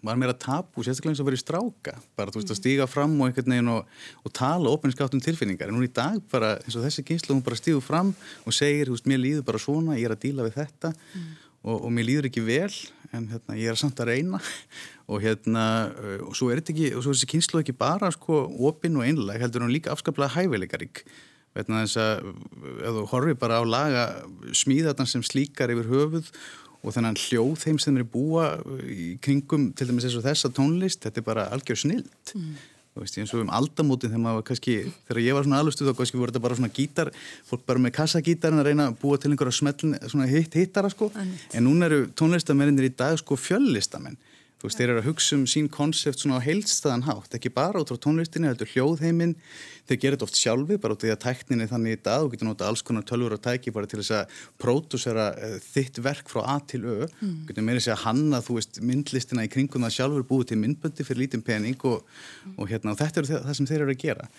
[0.05, 1.95] var meira tabu, sérstaklega eins og verið stráka.
[2.17, 5.71] Bara þú veist að stíga fram og einhvern veginn og, og tala opinskátt um tilfinningar.
[5.71, 8.13] En hún í dag bara eins og þessi kynslu hún bara stígur fram
[8.43, 10.93] og segir, þú veist, mér líður bara svona ég er að díla við þetta
[11.63, 12.71] og, og mér líður ekki vel
[13.13, 14.41] en hérna ég er samt að reyna.
[15.11, 18.07] Og hérna uh, og svo er þetta ekki, og svo er þessi kynslu ekki bara
[18.15, 18.37] sko
[18.69, 21.01] opin og einlega, heldur hún líka afskaplega hæfileikarík.
[21.53, 22.29] Vegna þess að
[22.95, 24.05] þú horfir bara á laga
[24.55, 26.31] smíðatan sem slíkar yfir höfuð
[26.83, 28.49] og þennan hljóð þeim sem er búa
[28.83, 32.11] í kringum til dæmis eins og þessa tónlist þetta er bara algjör snild.
[32.35, 32.53] Mm.
[32.99, 34.75] veist, eins og um aldamótin þegar maður kannski
[35.07, 37.13] þegar ég var svona alvegstuð þá kannski voru þetta bara svona gítar.
[37.47, 41.09] Fólk bara með kassagítarinn að reyna að búa til einhverja smellin, svona hitt hittara sko.
[41.53, 44.19] En núna eru tónlistamennir í dag sko fjöllistamenn
[44.63, 47.81] þú veist, þeir eru að hugsa um sín konsept svona á heilstæðan hátt, ekki bara
[47.83, 49.33] út frá tónlistinni, heldur hljóðheiminn,
[49.89, 52.31] þeir gera þetta oft sjálfi, bara út af því að tækninni þannig í dag og
[52.31, 56.31] getur nota alls konar tölfur og tæki bara til þess að pródúsera uh, þitt verk
[56.31, 57.35] frá A til Ö, mm.
[57.49, 61.03] getur meira sér að hanna, þú veist, myndlistina í kringum það sjálfur búið til myndböndi
[61.03, 62.07] fyrir lítinn pening og,
[62.55, 64.29] og hérna, og þetta er það sem þeir eru að gera.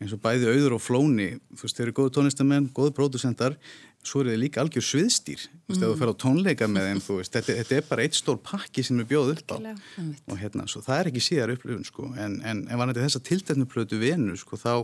[0.00, 3.60] Eins og bæði auður og flóni, þú veist, þeir eru góðu tónlistamenn, góðu pródúsentar
[4.04, 7.02] svo eru þið líka algjör sviðstýr þú veist, ef þú fer á tónleika með þeim,
[7.18, 9.56] veist þetta, þetta er bara eitt stór pakki sem er bjóð upp á.
[10.30, 13.20] Og hérna, svo það er ekki síðar upplifun sko, en, en ef hann er þess
[13.20, 14.74] að tilteknuplötu venu, sko, þá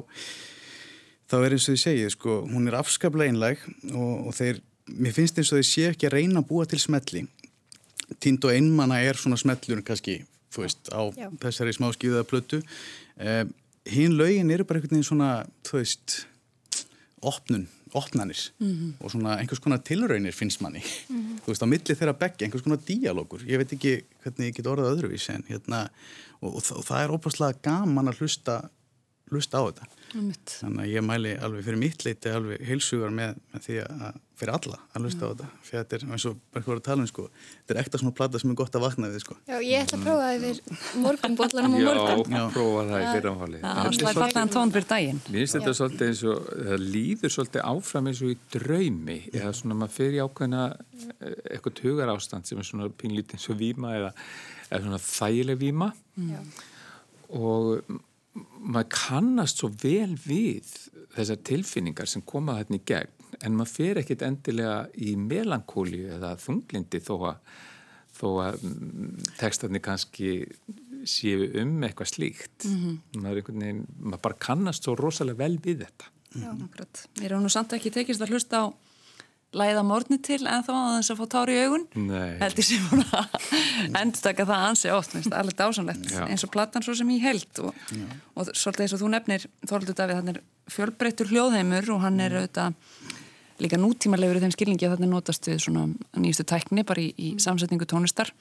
[1.31, 3.61] þá er eins og ég segi, sko, hún er afskaplega einlæg
[3.93, 6.81] og, og þeir mér finnst eins og þeir sé ekki að reyna að búa til
[6.83, 7.29] smetli
[8.19, 11.29] tínd og einmanna er svona smellur kannski, þú veist, á Já.
[11.43, 12.63] þessari smáskýðaða plötu.
[13.21, 13.53] Um,
[13.87, 15.31] hinn lögin eru bara einhvern veginn svona,
[15.67, 16.17] þú veist
[17.23, 18.93] opnun, opnanir -hmm.
[19.01, 20.83] og svona einhvers konar tilraunir finnst manni
[21.45, 24.67] þú veist, á milli þeirra begge, einhvers konar díalógur, ég veit ekki hvernig ég get
[24.67, 25.89] orðað öðruvísi en hérna
[26.41, 28.71] og, og, og það er óbúrslega gaman að hlusta
[29.31, 30.57] hlusta á þetta Einmitt.
[30.61, 34.55] þannig að ég mæli alveg fyrir mitt leiti alveg heilsugar með, með því að fyrir
[34.57, 35.49] alla að hlusta á þetta.
[35.67, 38.41] Fyrir þetta er eins og bara að tala um sko þetta er ekta svona plata
[38.41, 39.37] sem er gott að vakna við sko.
[39.51, 40.61] Já, ég ætla að prófa það yfir
[41.05, 42.37] morgunbóllanum á morgun.
[42.37, 43.61] Já, prófa það í fyrramfáli.
[43.61, 45.23] Já, slæði fallegan tón fyrir daginn.
[45.29, 49.55] Mér finnst þetta svolítið eins og, það líður svolítið áfram eins og í draumi eða
[49.61, 53.95] svona maður fyrir ákveðina eh, eitthvað tugar ástand sem er svona pinglítið eins og víma
[53.99, 54.13] eða,
[54.71, 55.93] eða svona þægileg víma.
[56.21, 56.41] Já.
[57.31, 58.01] og
[58.61, 60.69] maður kannast svo vel við
[61.15, 66.35] þessar tilfinningar sem koma þarna í gegn en maður fer ekkit endilega í melankóli eða
[66.41, 67.57] þunglindi þó að,
[68.19, 70.35] þó að mm, textarnir kannski
[71.09, 72.69] séu um eitthvað slíkt.
[73.17, 76.13] Maður, er einhvern veginn, maður bara kannast svo rosalega vel við þetta.
[76.31, 77.03] Já, akkurat.
[77.19, 78.65] Mér er nú samt ekki tekist að hlusta á
[79.57, 81.87] læða morgni til en þá að þess að fá tár í augun.
[81.99, 82.37] Nei.
[82.39, 83.35] Heldur sem hún að
[83.99, 87.81] endurtaka það ansi oft, minnst, alveg dásanlegt eins og platan svo sem í held og,
[88.37, 90.41] og svolítið eins og þú nefnir Þorvaldur Davíð, hann er
[90.71, 92.79] fjölbreyttur hljóðheimur og hann er auðvitað
[93.61, 97.29] líka nútímalegur í þeim skilningi að þannig notast við svona nýjastu tækni bara í, í
[97.43, 98.33] samsetningu tónlistar.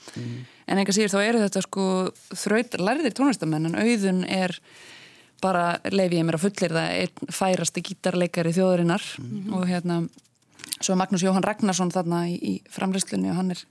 [0.67, 1.84] En enga síður þá eru þetta sko
[2.43, 4.55] þraut lærðir tónlistamenn en auðun er
[5.43, 9.05] bara leifi ég mér að fullir það einn færasti gítarleikari þjóðarinnar.
[9.55, 10.01] Og hérna
[10.79, 13.63] svo Magnús Jóhann Ragnarsson þarna í, í framleyslunni og hann er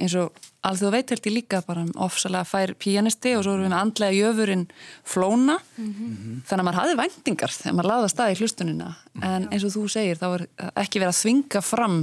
[0.00, 4.16] eins og alþjóð veiteldi líka bara ofsalega fær píanisti og svo erum við með andlega
[4.18, 4.64] jöfurinn
[5.06, 5.58] flóna.
[5.76, 8.88] Þannig að maður hafði væntingar þegar maður laða stað í hlustunina.
[9.22, 10.46] En eins og þú segir þá er
[10.82, 12.00] ekki verið að þvinga fram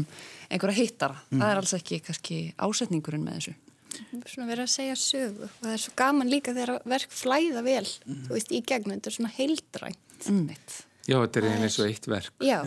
[0.52, 3.54] einhverja hittara, það er alls ekki kannski ásetningurinn með þessu.
[4.28, 7.86] Svona verið að segja sögu og það er svo gaman líka þegar verk flæða vel,
[8.08, 10.18] þú veist, í gegnum, þetta er svona heildrænt.
[11.08, 12.36] Já, þetta er eins og eitt verk.
[12.44, 12.60] Já,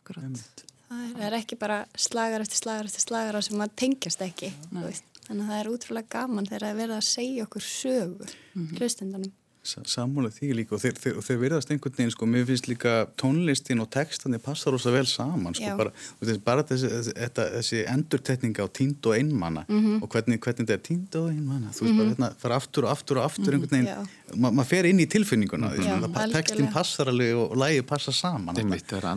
[0.00, 4.52] akkurat það er, ekki bara slagar eftir slagar eftir slagar á sem maður tengjast ekki,
[4.70, 5.06] þú veist.
[5.22, 8.66] Þannig að það er útrúlega gaman þegar það er verið að segja okkur sögu, mm
[8.66, 9.30] -hmm.
[9.62, 13.78] Sammála því líka og þeir, þeir, þeir verðast einhvern veginn sko, mér finnst líka tónlistin
[13.78, 15.92] og textandi passa rosa vel saman sko, bara,
[16.42, 19.62] bara þessi, þessi, þessi, þessi endurtetning á tínd og einmanna
[20.02, 22.90] og hvernig, hvernig þetta er tínd og einmanna þú veist bara hérna, fara aftur og
[22.96, 24.02] aftur og aftur einhvern veginn, Já.
[24.36, 27.82] Ma maður fer inn í tilfinninguna því, Já, svona, það- textin passar alveg og, lægi
[27.86, 29.08] passa saman einmitt það er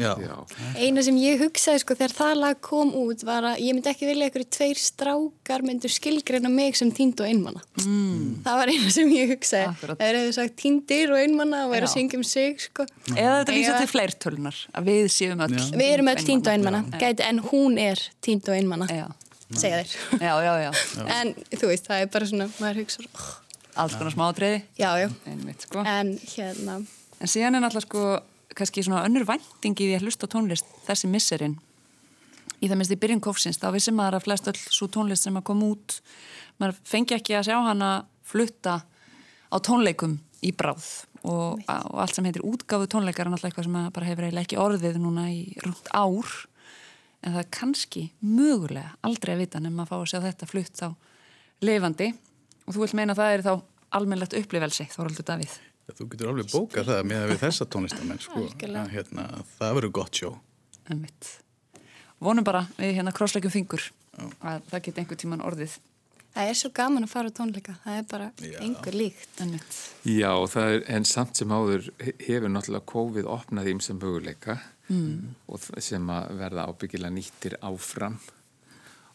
[0.00, 0.24] er.
[0.26, 0.36] Já.
[0.76, 4.08] Eina sem ég hugsaði sko þegar það lag kom út var að ég myndi ekki
[4.10, 7.62] vilja einhverju tveir strákar myndu skilgreina mig sem tínd og einmanna.
[7.84, 8.42] Mm.
[8.46, 9.70] Það var eina sem ég hugsaði.
[9.74, 9.98] Akkurat.
[10.00, 12.86] Það er eða sagt tíndir og einmanna og er að syngja um sig sko.
[13.14, 15.76] eða þetta vísa til fleirtölunar að við séum öll Já.
[15.76, 19.06] Við erum öll tínd og einmanna, gæti, en hún er tínd og einmanna, já,
[19.52, 19.94] segja þeir.
[20.20, 21.06] já, já, já.
[21.20, 23.30] En þú veist, það er bara svona, maður hugsa, oh,
[23.80, 24.60] alls konar smáatriði.
[24.78, 25.84] Já, já, einmitt sko.
[25.86, 26.80] En hérna,
[27.20, 28.04] En síðan er náttúrulega sko
[28.56, 31.58] kannski svona önnur í því að hlusta tónlist þessi misserinn
[32.60, 35.36] í það minnst í byrjun kófsins, þá vissi maður að flest öll svo tónlist sem
[35.38, 36.00] að koma út
[36.60, 37.90] maður fengi ekki að sjá hana
[38.28, 38.80] flutta
[39.50, 40.88] á tónleikum í bráð.
[41.20, 44.60] Og, og allt sem heitir útgáfu tónleikar er náttúrulega eitthvað sem bara hefur eiginlega ekki
[44.60, 46.30] orðið núna í rúnt ár.
[47.20, 50.80] En það er kannski mögulega aldrei að vita nefn að fá að sjá þetta flutt
[50.80, 50.88] á
[51.64, 52.08] lifandi.
[52.64, 53.52] Og þú vilt meina að það er þá
[53.96, 55.58] almennlegt upplifelsi, Þoraldur Davíð
[55.90, 59.26] þú getur alveg bókað það með við þessa tónlistamenn sko, að, hérna,
[59.56, 60.32] það verður gott sjó
[60.90, 61.30] Einmitt.
[62.20, 63.84] Vonum bara við hérna krossleikum fingur
[64.42, 65.76] að það geti einhver tíman orðið
[66.34, 68.58] það er svo gaman að fara á tónleika, það er bara Já.
[68.62, 69.30] einhver líkt.
[69.42, 69.78] Einmitt.
[70.06, 74.58] Já, það er, en samt sem áður he- hefur náttúrulega COVID opnað þeim sem möguleika
[74.88, 75.34] mm.
[75.50, 78.20] og sem að verða ábyggilega nýttir áfram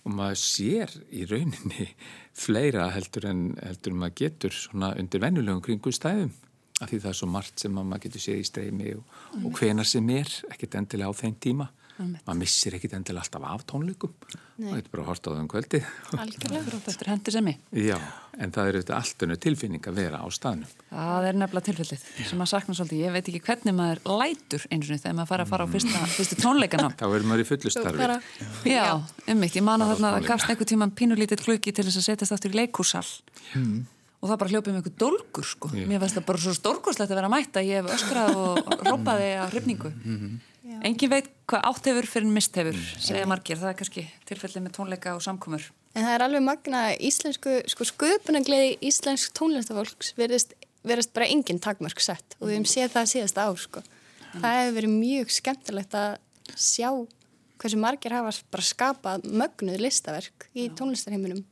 [0.06, 1.90] og maður sér í rauninni
[2.46, 6.34] fleira heldur en, heldur maður getur svona undir venjulegum kringu stæðum
[6.84, 9.60] af því það er svo margt sem að maður getur séð í streymi og, og
[9.60, 14.12] hvenar sem er, ekkert endilega á þeim tíma maður missir ekkert endilega alltaf af tónleikum
[14.56, 14.68] Nei.
[14.70, 15.86] maður getur bara að horta á þeim kvöldið
[16.20, 16.80] Algjörlega.
[16.86, 17.62] Þetta er hendi sem ég.
[17.86, 17.98] Já,
[18.40, 22.06] en það er auðvitað allt önnu tilfinning að vera á staðnum Það er nefnilega tilfellið
[22.30, 23.02] sem maður saknar svolítið.
[23.06, 25.70] Ég veit ekki hvernig maður lætur eins og niður þegar maður fara að fara á
[25.76, 26.92] fyrsta, fyrstu tónleikana.
[27.00, 28.20] Þá er maður í fullu Svo starfi bara,
[28.68, 28.86] Já,
[29.34, 29.56] ummitt.
[29.60, 30.32] Ég man að þarna tónleika.
[30.32, 33.04] gafst einhver tíman pínulítill klukki til þess að setjast aftur í leikúsal.
[34.24, 35.70] Og það bara hljópið með einhver dólgur, sko.
[35.76, 35.84] Já.
[35.86, 37.62] Mér finnst það bara svo stórkurslegt að vera að mæta.
[37.62, 39.92] Ég hef öskrað og rópaði á hrifningu.
[40.66, 43.60] Engin veit hvað átt hefur fyrir mist hefur, segja margir.
[43.62, 45.68] Það er kannski tilfellið með tónleika og samkomur.
[45.94, 51.62] En það er alveg magna að íslensku, sko sköpunagleði íslensk tónlistafólks verðist, verðist bara engin
[51.62, 53.86] takmörk sett og við hefum séð það síðast ár, sko.
[54.34, 56.18] Það hefur verið mjög skemmtilegt að
[56.58, 56.90] sjá
[57.62, 61.46] hversu margir hafa bara skapað mögnuð listaverk í tónlistarheiminum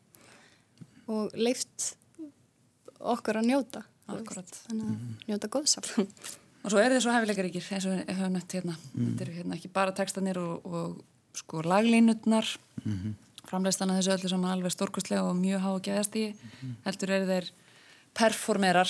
[1.14, 1.94] og leift
[3.00, 3.86] okkur að njóta.
[4.12, 4.58] Akkúrat.
[4.68, 5.94] Þannig að njóta góðsaf.
[6.64, 8.78] Og svo eru þið svo hefileikaríkir eins og við höfum nött hérna.
[8.94, 11.02] Þetta eru hérna ekki bara textanir og, og
[11.36, 12.48] sko laglínutnar,
[12.84, 13.14] mm -hmm.
[13.50, 16.34] framleistana þessu öllu saman alveg stórkostlega og mjög há og gæðast í.
[16.86, 17.52] Heldur eru þeir
[18.14, 18.90] performerar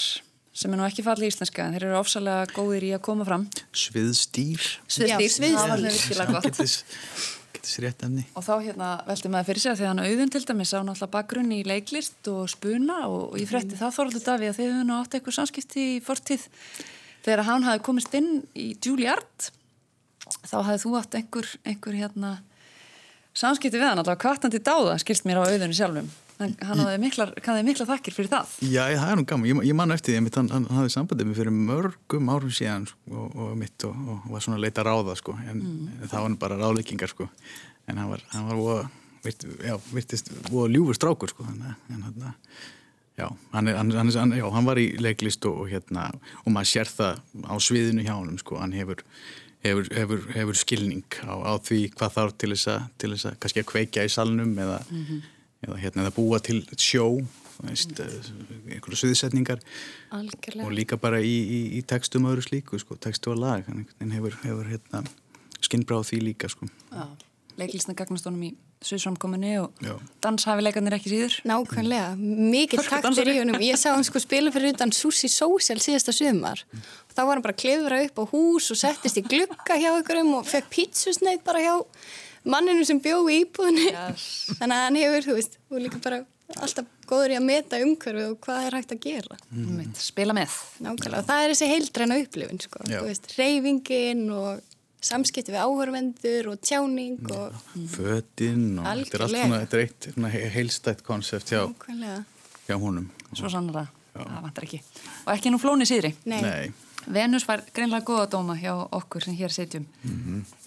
[0.54, 3.48] sem er nú ekki fallið íslenska en þeir eru ofsalega góðir í að koma fram.
[3.74, 4.62] Sviðstýr.
[4.88, 6.60] Sviðstýr, það var alveg virkilega gott.
[8.36, 10.80] Og þá hérna velti maður fyrir sig að því að hann auðun til dæmis á
[10.84, 14.68] náttúrulega bakgrunn í leiklist og spuna og, og ég frétti það þorlið Daví að þið
[14.68, 16.44] hefur nú átt eitthvað samskipti í fortíð
[17.24, 19.52] þegar hann hafi komist inn í Juilliard
[20.44, 22.34] þá hafði þú átt einhver, einhver hérna
[23.34, 26.10] samskipti við hann alltaf kvartandi dáða skilst mér á auðunni sjálfum
[26.40, 29.50] hann, hann hafði miklar, hafði miklar þakkir fyrir það Já, það er nú gaman.
[29.50, 33.14] Ég, ég man eftir því hann, hann hafði sambandið mig fyrir mörgum árum síðan sko,
[33.14, 35.38] og, og mitt og, og var svona að leita ráða sko.
[35.44, 35.64] en,
[36.00, 37.30] en það var nú bara ráðleikingar sko.
[37.88, 38.88] en hann var, hann var voða,
[39.26, 41.48] virt, já, virtist voða ljúfur strákur sko.
[41.50, 42.28] en hann
[43.14, 46.08] Já, hann, er, hann, hann, hann, já, hann var í leiklist og, og, hérna,
[46.42, 49.04] og maður sér það á sviðinu hjá honum, sko, hann hefur,
[49.62, 53.36] hefur, hefur, hefur skilning á, á því hvað þarf til þess að, til þess að
[53.44, 54.80] kannski að kveikja í salnum eða,
[55.62, 57.06] eða, hérna, eða búa til sjó,
[57.60, 58.64] veist, mm.
[58.80, 59.62] einhverju sviðsetningar
[60.18, 60.66] Algjörlega.
[60.66, 64.40] og líka bara í, í, í textum öðru slíku, sko, textu og lag, hann hefur,
[64.42, 65.04] hefur hérna,
[65.62, 66.66] skinnbráð því líka, sko.
[66.90, 68.52] Já, leiklisna gagnast honum í
[68.84, 69.94] sviðsframkominni og Já.
[70.26, 73.62] danshafileikarnir ekki síður Nákvæmlega, mikið taktur í honum.
[73.64, 76.66] Ég sá hann sko spila fyrir utan Susi Social síðasta sumar.
[76.74, 79.92] Og þá var hann bara að klifra upp á hús og settist í glugga hjá
[80.02, 81.74] ykkurum og fekk pítsusneit bara hjá
[82.44, 83.90] manninu sem bjó í íbúðinni.
[83.94, 84.28] Yes.
[84.60, 86.24] Þannig að hann hefur, þú veist, og líka bara
[86.60, 89.40] alltaf góður í að meta umhverfið og hvað er hægt að gera.
[89.54, 89.96] mm.
[89.98, 92.84] spila með Nákvæmlega, og það er þessi heildræna upplifin, sko.
[92.84, 93.00] Já.
[93.00, 94.73] Þú veist, reyfingin og
[95.04, 97.58] samskipti við áhörvendur og tjáning og
[97.94, 102.22] Fötin og þetta er allt svona, þetta er eitt svona heilstætt konsept hjá, nákvæmlega.
[102.68, 103.10] hjá honum.
[103.34, 104.82] svo sannlega, það vantar ekki.
[105.26, 106.14] Og ekki nú flóni síðri.
[106.30, 106.40] Nei.
[106.44, 106.72] Nei.
[107.14, 109.84] Venus var greinlega góða dóma hjá okkur sem hér setjum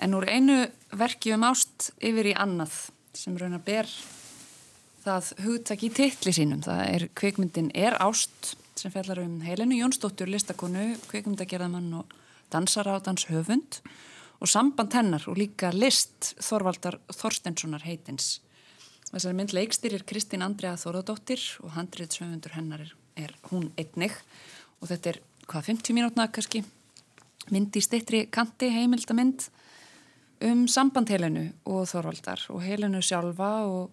[0.05, 2.75] en úr einu verki um ást yfir í annað
[3.17, 3.89] sem raunar ber
[5.07, 6.63] það hugtak í titli sínum.
[6.67, 12.17] Það er kvikmyndin Er ást sem fellar um Helenu Jónsdóttur listakonu, kvikmyndagerðamann og
[12.53, 13.81] dansara á danshöfund
[14.41, 18.37] og samband hennar og líka list Þorvaldar Þorstenssonar heitins
[19.07, 24.17] Þessari mynd leikstýrir Kristín Andrea Þorðardóttir og handriðsöfundur hennar er, er hún einnig
[24.81, 26.65] og þetta er hvað 50 mínútna kannski
[27.55, 29.47] mynd í stittri kanti heimildamind
[30.45, 33.93] um samband Helenu og Þorvaldar og Helenu sjálfa og,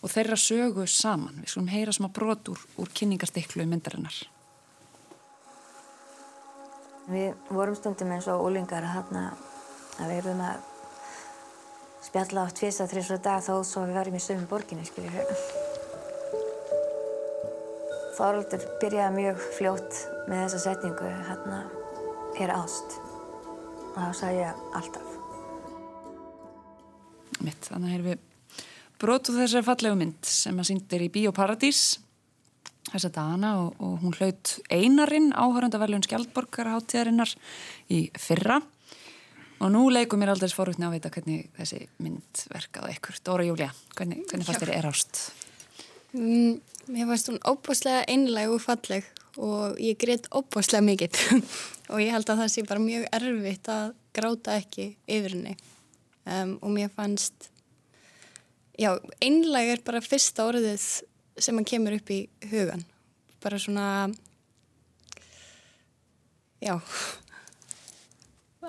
[0.00, 1.42] og þeirra sögu saman.
[1.42, 4.16] Við skulum heyra smá brot úr, úr kynningastiklu myndarinnar.
[7.06, 9.28] Við vorum stundum eins og úlingar hérna
[10.00, 10.64] að við erum að
[12.06, 15.42] spjalla á tvisa, þrísra dag þó svo við verðum í sömu borginni, skiljið hér.
[18.16, 19.98] Þorvaldur byrjaði mjög fljótt
[20.30, 21.58] með þessa setningu, hérna,
[22.40, 22.96] er ást.
[23.92, 25.12] Og þá sagði ég alltaf.
[27.44, 28.24] Mitt, þannig að við
[29.00, 31.82] brot úr þessari fallegu mynd sem að sýndir í Bíóparadís
[32.86, 37.34] þessa dagana og, og hún hlaut einarinn áhöröndaverljun Skjaldborgarháttíðarinnar
[37.92, 38.60] í fyrra
[39.60, 43.20] og nú leikum mér aldrei forutni á að vita hvernig þessi mynd verkaði ykkur.
[43.24, 45.22] Dóra Júlia, hvernig, hvernig fannst þér er ást?
[46.16, 46.58] Mm,
[46.92, 51.18] mér fannst hún óbúslega einlæg og falleg og ég greit óbúslega mikið
[51.92, 55.56] og ég held að það sé bara mjög erfitt að gráta ekki yfir henni
[56.24, 57.50] um, og mér fannst
[58.78, 60.86] já, einlæg er bara fyrsta orðið
[61.36, 62.86] sem að kemur upp í hugan
[63.44, 63.88] bara svona
[66.64, 66.78] já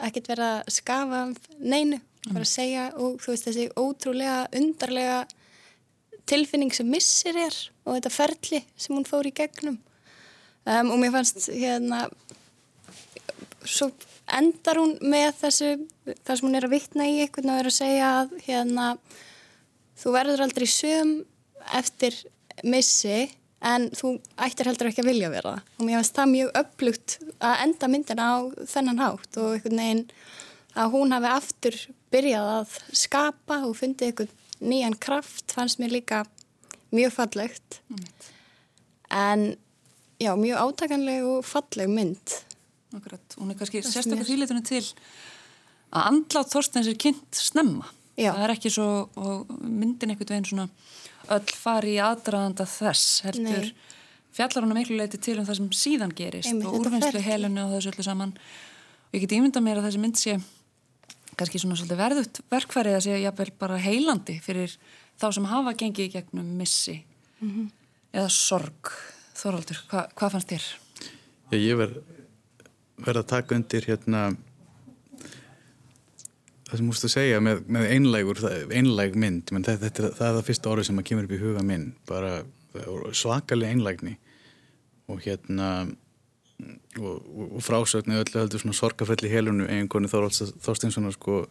[0.05, 5.19] ekkert vera að skafa af neinu, bara að segja og þú veist þessi ótrúlega undarlega
[6.27, 7.55] tilfinning sem missir er
[7.85, 9.79] og þetta ferli sem hún fór í gegnum.
[10.67, 12.07] Um, og mér fannst hérna
[13.67, 13.89] svo
[14.27, 15.69] endar hún með þessu
[16.25, 18.87] það sem hún er að vitna í einhvern og er að segja að hérna
[19.97, 21.13] þú verður aldrei söm
[21.77, 22.17] eftir
[22.67, 23.27] missi
[23.65, 27.61] en þú ættir heldur ekki að vilja vera og mér finnst það mjög upplugt að
[27.65, 28.35] enda myndina á
[28.69, 30.03] þennan hátt og einhvern veginn
[30.77, 31.79] að hún hafi aftur
[32.13, 36.23] byrjað að skapa og fundið einhvern nýjan kraft fannst mér líka
[36.91, 37.81] mjög fallegt.
[39.09, 39.55] En
[40.19, 42.35] já, mjög átakanleg og falleg mynd.
[42.95, 44.83] Akkurat, hún er kannski sérstaklega þýlitunni til
[45.91, 47.89] að andlátt Þorsteins er kynnt snemma.
[48.17, 48.31] Já.
[48.33, 48.87] Það er ekki svo,
[49.19, 50.69] og myndin einhvern veginn svona
[51.35, 53.73] öll fari í aðdraðanda þess, heldur Nei.
[54.37, 57.65] fjallar hún að miklu leiti til um það sem síðan gerist Einmitt, og úrvinnslu helinu
[57.65, 58.33] og þessu öllu saman.
[59.07, 60.37] Og ég get ímyndað mér að þessi mynd sé
[61.37, 64.73] kannski svona svolítið verðut verkfærið að sé jafnvel bara heilandi fyrir
[65.21, 67.03] þá sem hafa gengið í gegnum missi
[67.41, 67.67] Mhm.
[68.13, 68.89] eða sorg.
[69.37, 70.63] Þorvaldur, hva, hvað fannst þér?
[71.51, 71.99] Já, ég verð
[72.97, 74.21] verð að taka undir hérna
[76.67, 78.41] það sem mústu að segja með, með einlægur,
[78.75, 81.41] einlæg mynd menn, þetta, þetta, það er það fyrsta orðið sem að kemur upp í
[81.41, 82.33] huga minn bara
[83.15, 84.17] svakalega einlægni
[85.07, 85.69] og hérna
[86.99, 91.45] og, og, frásögnu öllu heldur svona sorgafelli helunu eiginkonu Þorvalds Þorstinssonar sko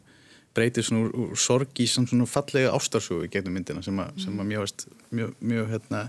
[0.57, 4.41] breytir svona úr, úr sorg í svona, fallega ástarsögu í gegnum myndina sem að, sem
[4.41, 6.03] að mjög, veist, mjög, mjög hérna,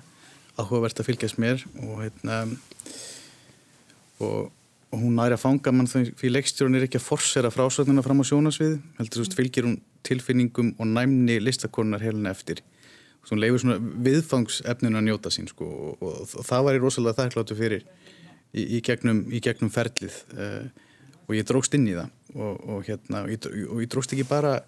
[0.58, 2.40] áhugavert að fylgjast mér og hérna
[4.24, 4.54] og,
[4.92, 8.26] og hún næri að fanga mann því leikstjórun er ekki að forsera frásögnuna fram á
[8.30, 9.78] sjónasvið heldur þú veist fylgir hún
[10.08, 12.62] tilfinningum og næmni listakonunar helina eftir.
[13.22, 16.86] Og hún leifur svona viðfangsefninu að njóta sín sko og, og, og það var ég
[16.86, 20.70] rosalega þakkláttu fyrir í, í, gegnum, í gegnum ferlið uh,
[21.28, 24.28] og ég drókst inn í það og, og hérna, og ég, og ég drókst ekki
[24.30, 24.62] bara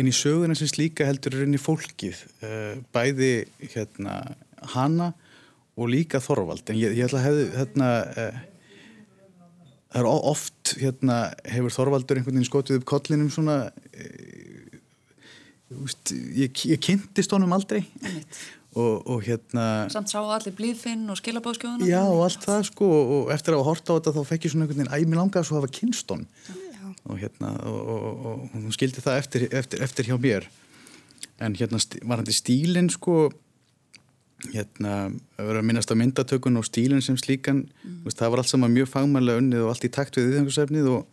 [0.00, 3.34] inn í söguna sem slíka heldur inn í fólkið uh, bæði
[3.74, 4.22] hérna
[4.72, 5.12] hana
[5.76, 6.64] og líka Þorvald.
[6.72, 8.40] En ég, ég ætla að hefði hérna uh,
[9.92, 11.18] það er oft hérna
[11.52, 13.58] hefur Þorvaldur einhvern veginn skotið upp kollinum svona
[15.80, 17.78] Úst, ég, ég kynntist honum aldrei.
[18.72, 23.32] Og, og hérna Samt sá allir blíðfinn og skilabóðskjóðuna Já og allt það sko og
[23.34, 25.60] eftir að horta á þetta þá fekk ég svona einhvern veginn æmi langaði svo að
[25.60, 26.54] hafa kynst honum.
[27.02, 30.48] Og hérna og, og, og hún skildi það eftir, eftir, eftir hjá mér.
[31.42, 33.26] En hérna var hann til stílinn sko
[34.50, 34.92] hérna
[35.38, 37.98] að vera að minnast á myndatökun og stílinn sem slíkan mm.
[38.06, 41.04] veist, það var allt saman mjög fagmælega unnið og allt í takt við þengarsefnið og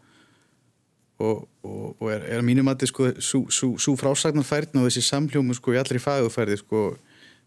[1.20, 5.80] og, og, og er, er mínum að sko, svo frásagnarfærðin og þessi samljómu sko, í
[5.82, 6.84] allri fagufærði sko,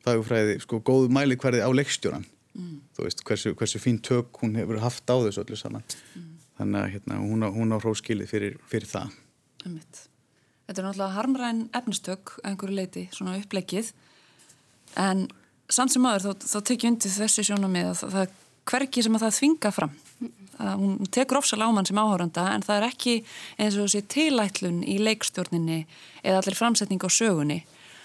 [0.05, 2.79] fagufræði, sko, góð mælikvarði á leikstjóran mm.
[2.97, 6.31] þú veist, hversu, hversu fín tök hún hefur haft á þessu öllu saman mm.
[6.61, 9.15] þannig að hérna, hún á, á hróskili fyrir, fyrir það.
[9.63, 13.93] Þetta er náttúrulega harmræn efnistök einhverju leiti, svona upplegið
[15.01, 15.29] en
[15.73, 18.33] samt sem aður þá, þá tekið undir þessi sjónum með að það er
[18.71, 19.95] hverki sem að það þvinga fram.
[20.63, 23.15] Að hún tekur ofsal ámann sem áhóranda en það er ekki
[23.57, 25.79] eins og þessi tilætlun í leikstjórninni
[26.23, 27.63] eða allir framsetning á sögunni.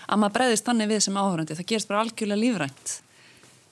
[0.08, 2.96] Að maður breyðist þannig við sem áhórandi það gerist bara algjörlega lífrænt.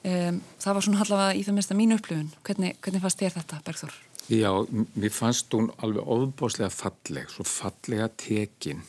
[0.06, 2.28] Um, það var svona allavega í það mesta mínu upplifun.
[2.46, 3.96] Hvernig, hvernig fannst þér þetta Bergþór?
[4.26, 4.50] Já,
[4.94, 8.84] mér fannst hún alveg ofbáslega falleg, svo fallega tekin.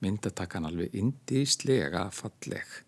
[0.00, 2.78] Myndatakan alveg indíslega falleg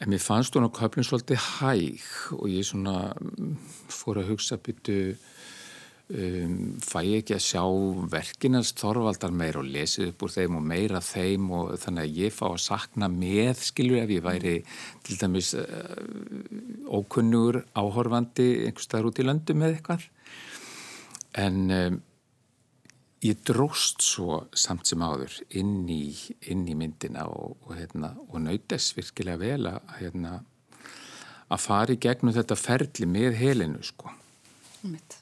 [0.00, 2.04] En mér fannst hún á köflinn svolítið hæg
[2.38, 3.56] og ég svona mm,
[3.92, 7.64] fór að hugsa byttu um, fæ ekki að sjá
[8.14, 12.32] verkinast þorvaldar meir og lesið upp úr þeim og meira þeim og þannig að ég
[12.32, 14.56] fá að sakna með skilur ef ég væri
[15.04, 15.68] til dæmis uh,
[16.88, 20.08] ókunnugur áhorfandi einhverstaðar út í löndu með eitthvað.
[21.44, 22.00] En um,
[23.24, 26.14] ég dróst svo samt sem áður inn í,
[26.48, 30.36] inn í myndina og, og, hérna, og nautess virkilega vel að, hérna,
[31.50, 34.14] að fara í gegnum þetta ferli með helinu sko.
[34.88, 35.18] Mitt.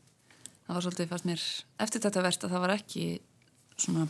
[0.69, 1.45] Það var svolítið fast mér
[1.83, 3.05] eftir þetta verst að það var ekki
[3.79, 4.07] svona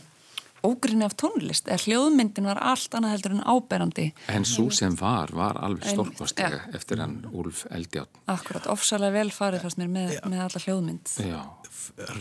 [0.65, 4.07] ógrinni af tónlist, eða hljóðmyndin var allt annað heldur en áberandi.
[4.31, 6.73] En svo sem var, var alveg stórkostlega ja.
[6.77, 8.21] eftir hann Úlf Eldjátt.
[8.31, 11.13] Akkurat, ofsalega vel farið fannst mér með, með alla hljóðmynd.
[11.29, 11.39] Já.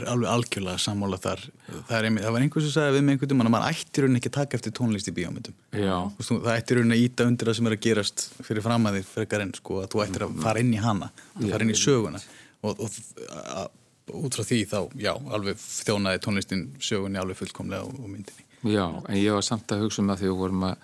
[0.09, 1.45] Alveg algjörlega sammála þar.
[1.89, 4.19] Það, er, það var einhvers sem sagði við með einhvern veginn að mann ættir hún
[4.19, 5.57] ekki að taka eftir tónlist í bíómyndum.
[5.77, 5.97] Já.
[6.29, 9.55] Það ættir hún að íta undir það sem er að gerast fyrir framæðir frekar enn,
[9.59, 12.23] sko, að þú ættir að fara inn í hana, að fara inn í söguna
[12.63, 13.69] og, og að
[14.15, 18.47] út frá því þá, já, alveg þjónaði tónlistin sögunni alveg fullkomlega og, og myndinni.
[18.67, 20.77] Já, en ég var samt að hugsa um að því við vorum að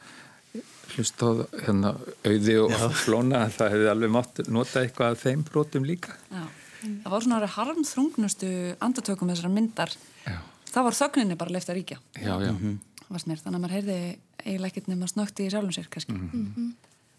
[0.95, 1.33] hlusta á
[1.64, 1.93] hérna
[2.25, 2.85] auði og já.
[3.03, 6.14] flóna að það hefði alveg mátt nota eitthvað af þeim brotum líka.
[6.31, 6.45] Já,
[6.85, 8.51] það var svona harmþrungnustu
[8.85, 9.95] andartökum þessara myndar.
[10.25, 10.39] Já.
[10.70, 12.01] Það var þögninni bara leift að ríkja.
[12.18, 12.53] Já, já.
[12.53, 12.79] Mm -hmm.
[13.14, 13.99] Þannig að maður heyrði
[14.45, 16.12] eiginlega ekkert nefn að snökti í sjálfum sér kannski.
[16.12, 16.72] Mm -hmm.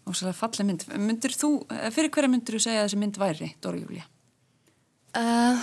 [0.06, 0.84] Og svo falli mynd.
[0.98, 4.04] Myndir þú, fyrir hverja myndir þú segja að þessi mynd væri, Dóri Júlia?
[5.16, 5.58] Uh,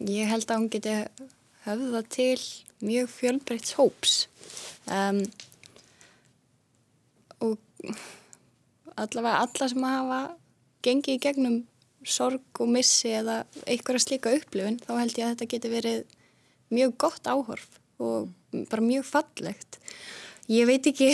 [0.00, 0.96] ég held að hún geti
[1.66, 2.40] höfða til
[2.84, 4.26] mjög fjölbreytt hóps.
[4.86, 5.22] Um,
[7.42, 7.58] og
[8.96, 10.20] allavega alla sem hafa
[10.86, 11.56] gengið í gegnum
[12.06, 16.04] sorg og missi eða einhverja slíka upplifun þá held ég að þetta geti verið
[16.74, 18.30] mjög gott áhorf og
[18.70, 19.80] bara mjög fallegt.
[20.52, 21.10] Ég veit ekki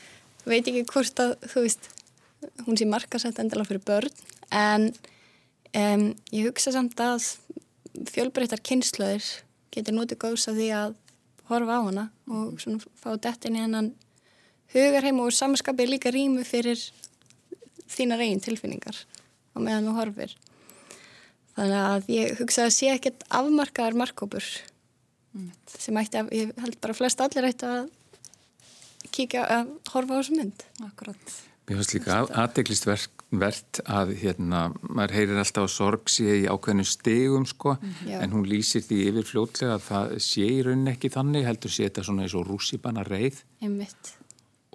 [0.50, 1.90] veit ekki hvort að þú veist
[2.66, 4.12] hún sé markasett endala fyrir börn
[4.54, 4.90] en
[5.74, 7.32] um, ég hugsa samt að
[8.10, 9.26] fjölbreyttar kynnslöðir
[9.74, 10.96] getur notið góðs að því að
[11.50, 13.92] horfa á hana og svona fá dettin í hennan
[14.74, 16.80] hugarheim og samanskapið líka rýmu fyrir
[17.86, 18.98] þínar eigin tilfinningar
[19.54, 20.34] á meðan þú horfir.
[21.56, 24.44] Þannig að ég hugsa að sé ekkert afmarkaðar markkópur
[25.32, 25.52] mm.
[25.72, 27.86] sem ætti að, ég held bara flest allir ætti að
[29.14, 30.66] kíkja að horfa á þessu mynd.
[30.84, 31.36] Akkurat.
[31.66, 32.20] Mér finnst líka
[33.26, 38.46] aðdeglistverkt að hérna, maður heyrir alltaf sorg sé í ákveðinu stegum sko, mm, en hún
[38.46, 42.22] lýsir því yfir fljótlega að það sé í rauninni ekki þannig, heldur sé þetta svona
[42.22, 44.12] eins og rússipanna reið Einmitt.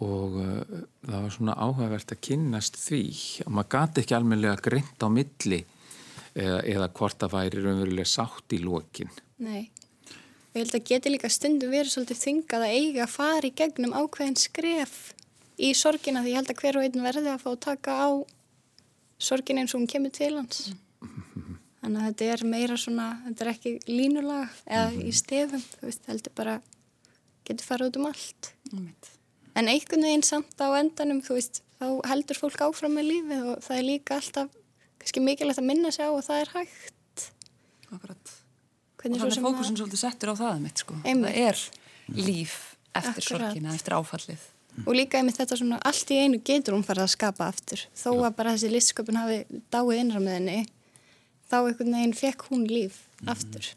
[0.01, 0.63] og uh,
[1.07, 3.03] það var svona áhugavert að kynnast því
[3.45, 5.61] og maður gati ekki almenlega greint á milli
[6.35, 9.09] eða, eða hvort það væri raunverulega sátt í lokin.
[9.39, 9.71] Nei.
[10.51, 13.55] Og ég held að geti líka stundum verið svolítið þingað að eiga að fara í
[13.55, 15.13] gegnum ákveðin skref
[15.61, 18.09] í sorgina því ég held að hver og einn verði að fá að taka á
[19.21, 20.71] sorgin eins og hún kemur til hans.
[21.81, 26.03] Þannig að þetta er meira svona, þetta er ekki línulega eða í stefum, þú veist,
[26.11, 26.55] heldur bara
[27.47, 28.51] getur farið út um allt.
[28.71, 29.11] Einmitt.
[29.57, 33.65] En einhvern veginn samt á endanum, þú veist, þá heldur fólk áfram með lífið og
[33.65, 34.53] það er líka alltaf
[35.01, 37.25] kannski mikilvægt að minna sig á og það er hægt.
[37.89, 38.33] Akkurat.
[39.01, 40.97] Hvernig og þannig sem fókusin svolítið settur á það mitt sko.
[41.01, 41.33] Einmitt.
[41.33, 42.57] það er líf
[42.93, 43.29] eftir Akkurat.
[43.31, 44.45] sorgina, eftir áfallið
[44.85, 47.85] Og líka einmitt þetta svona, allt í einu getur hún farið að skapa aftur.
[47.97, 49.39] Þó að bara þessi listsköpun hafi
[49.73, 50.59] dáið innra með henni,
[51.51, 53.67] þá einhvern veginn fekk hún líf aftur.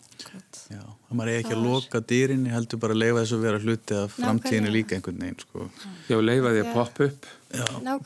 [0.71, 3.63] Já, það maður er ekki að loka dýrinni, heldur bara að leifa þessu að vera
[3.65, 5.67] hluti af framtíðinu líka einhvern veginn, sko.
[6.09, 6.75] Já, leifa því að Já.
[6.79, 7.27] poppa upp,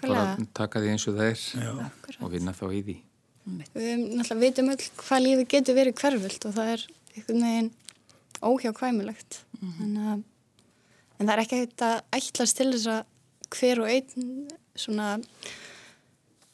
[0.02, 0.24] bara
[0.58, 2.96] taka því eins og það er og vinna þá í því.
[3.48, 6.82] Við náttúrulega vitum öll hvað lífið getur verið hverfult og það er
[7.14, 7.70] einhvern veginn
[8.48, 9.40] óhjákvæmulegt.
[9.60, 10.26] Mm að,
[11.18, 13.04] en það er ekki að ætlast til þess að
[13.58, 14.48] hver og einn
[14.78, 15.10] svona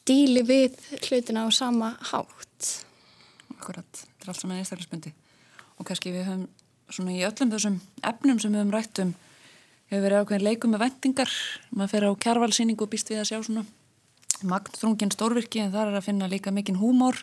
[0.05, 2.71] díli við hlutina á sama hátt.
[3.55, 5.13] Akkurat, þetta er allt saman einstaklisbundi
[5.75, 6.45] og kannski við höfum
[6.93, 9.15] svona í öllum þessum efnum sem við höfum rætt um
[9.89, 11.33] hefur verið ákveðin leikum með vendingar
[11.71, 13.65] maður fer á kjærvalsýningu og býst við að sjá svona
[14.45, 17.17] magnþrungin stórvirki en þar er að finna líka mikinn húmor.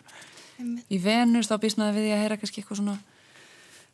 [0.89, 2.97] Í Venus þá býst maður við að heyra kannski eitthvað svona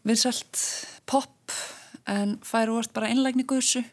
[0.07, 0.63] vinsælt
[1.09, 1.55] pop
[2.09, 3.83] en fær úrst bara einlægningu þessu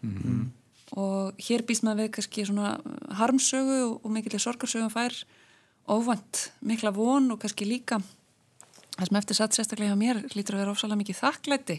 [0.96, 2.76] og hér býst maður við kannski svona
[3.18, 5.16] harmsögu og, og mikilir sorgarsögum fær
[5.86, 8.00] óvænt mikla von og kannski líka.
[8.96, 11.78] Það sem eftir satt sérstaklega hjá mér lítur að vera ofsalega mikið þakklæti.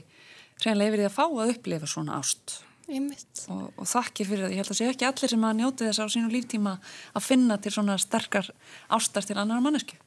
[0.63, 2.59] Reynilega yfir því að fá að upplifa svona ást.
[2.87, 5.99] Og, og þakkir fyrir það, ég held að sé ekki allir sem að njóti þess
[5.99, 6.77] á sínu líftíma
[7.19, 8.47] að finna til svona sterkar
[8.95, 9.97] ástar til annar mannesku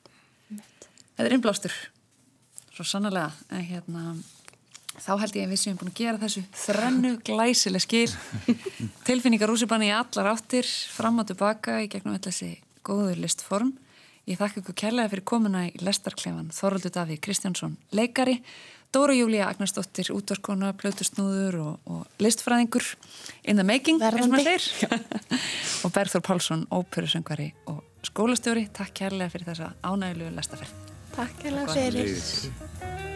[1.20, 1.74] þetta er innblástur.
[2.72, 4.05] Svo sannlega en hérna
[5.01, 8.09] þá held ég að við séum búin að gera þessu þrennu glæsileg skil.
[9.09, 13.72] Tilfinningar rússipanni í allar áttir fram og tilbaka í gegnum öll þessi góður listform.
[14.28, 16.53] Ég þakka ykkur kærlega fyrir komuna í lestarklefan.
[16.55, 18.38] Þoraldur Daví Kristjánsson leikari.
[18.90, 22.88] Dóra Júlía Agnarsdóttir útvarkona, plötusnúður og, og listfræðingur
[23.46, 24.98] in the making eins og maður segir.
[25.86, 33.09] og Bergþór Pálsson, óperusöngvari og skólastjóri, takk kærlega fyrir þessa ánægulegu lestaferð Takk hérlega fyrir.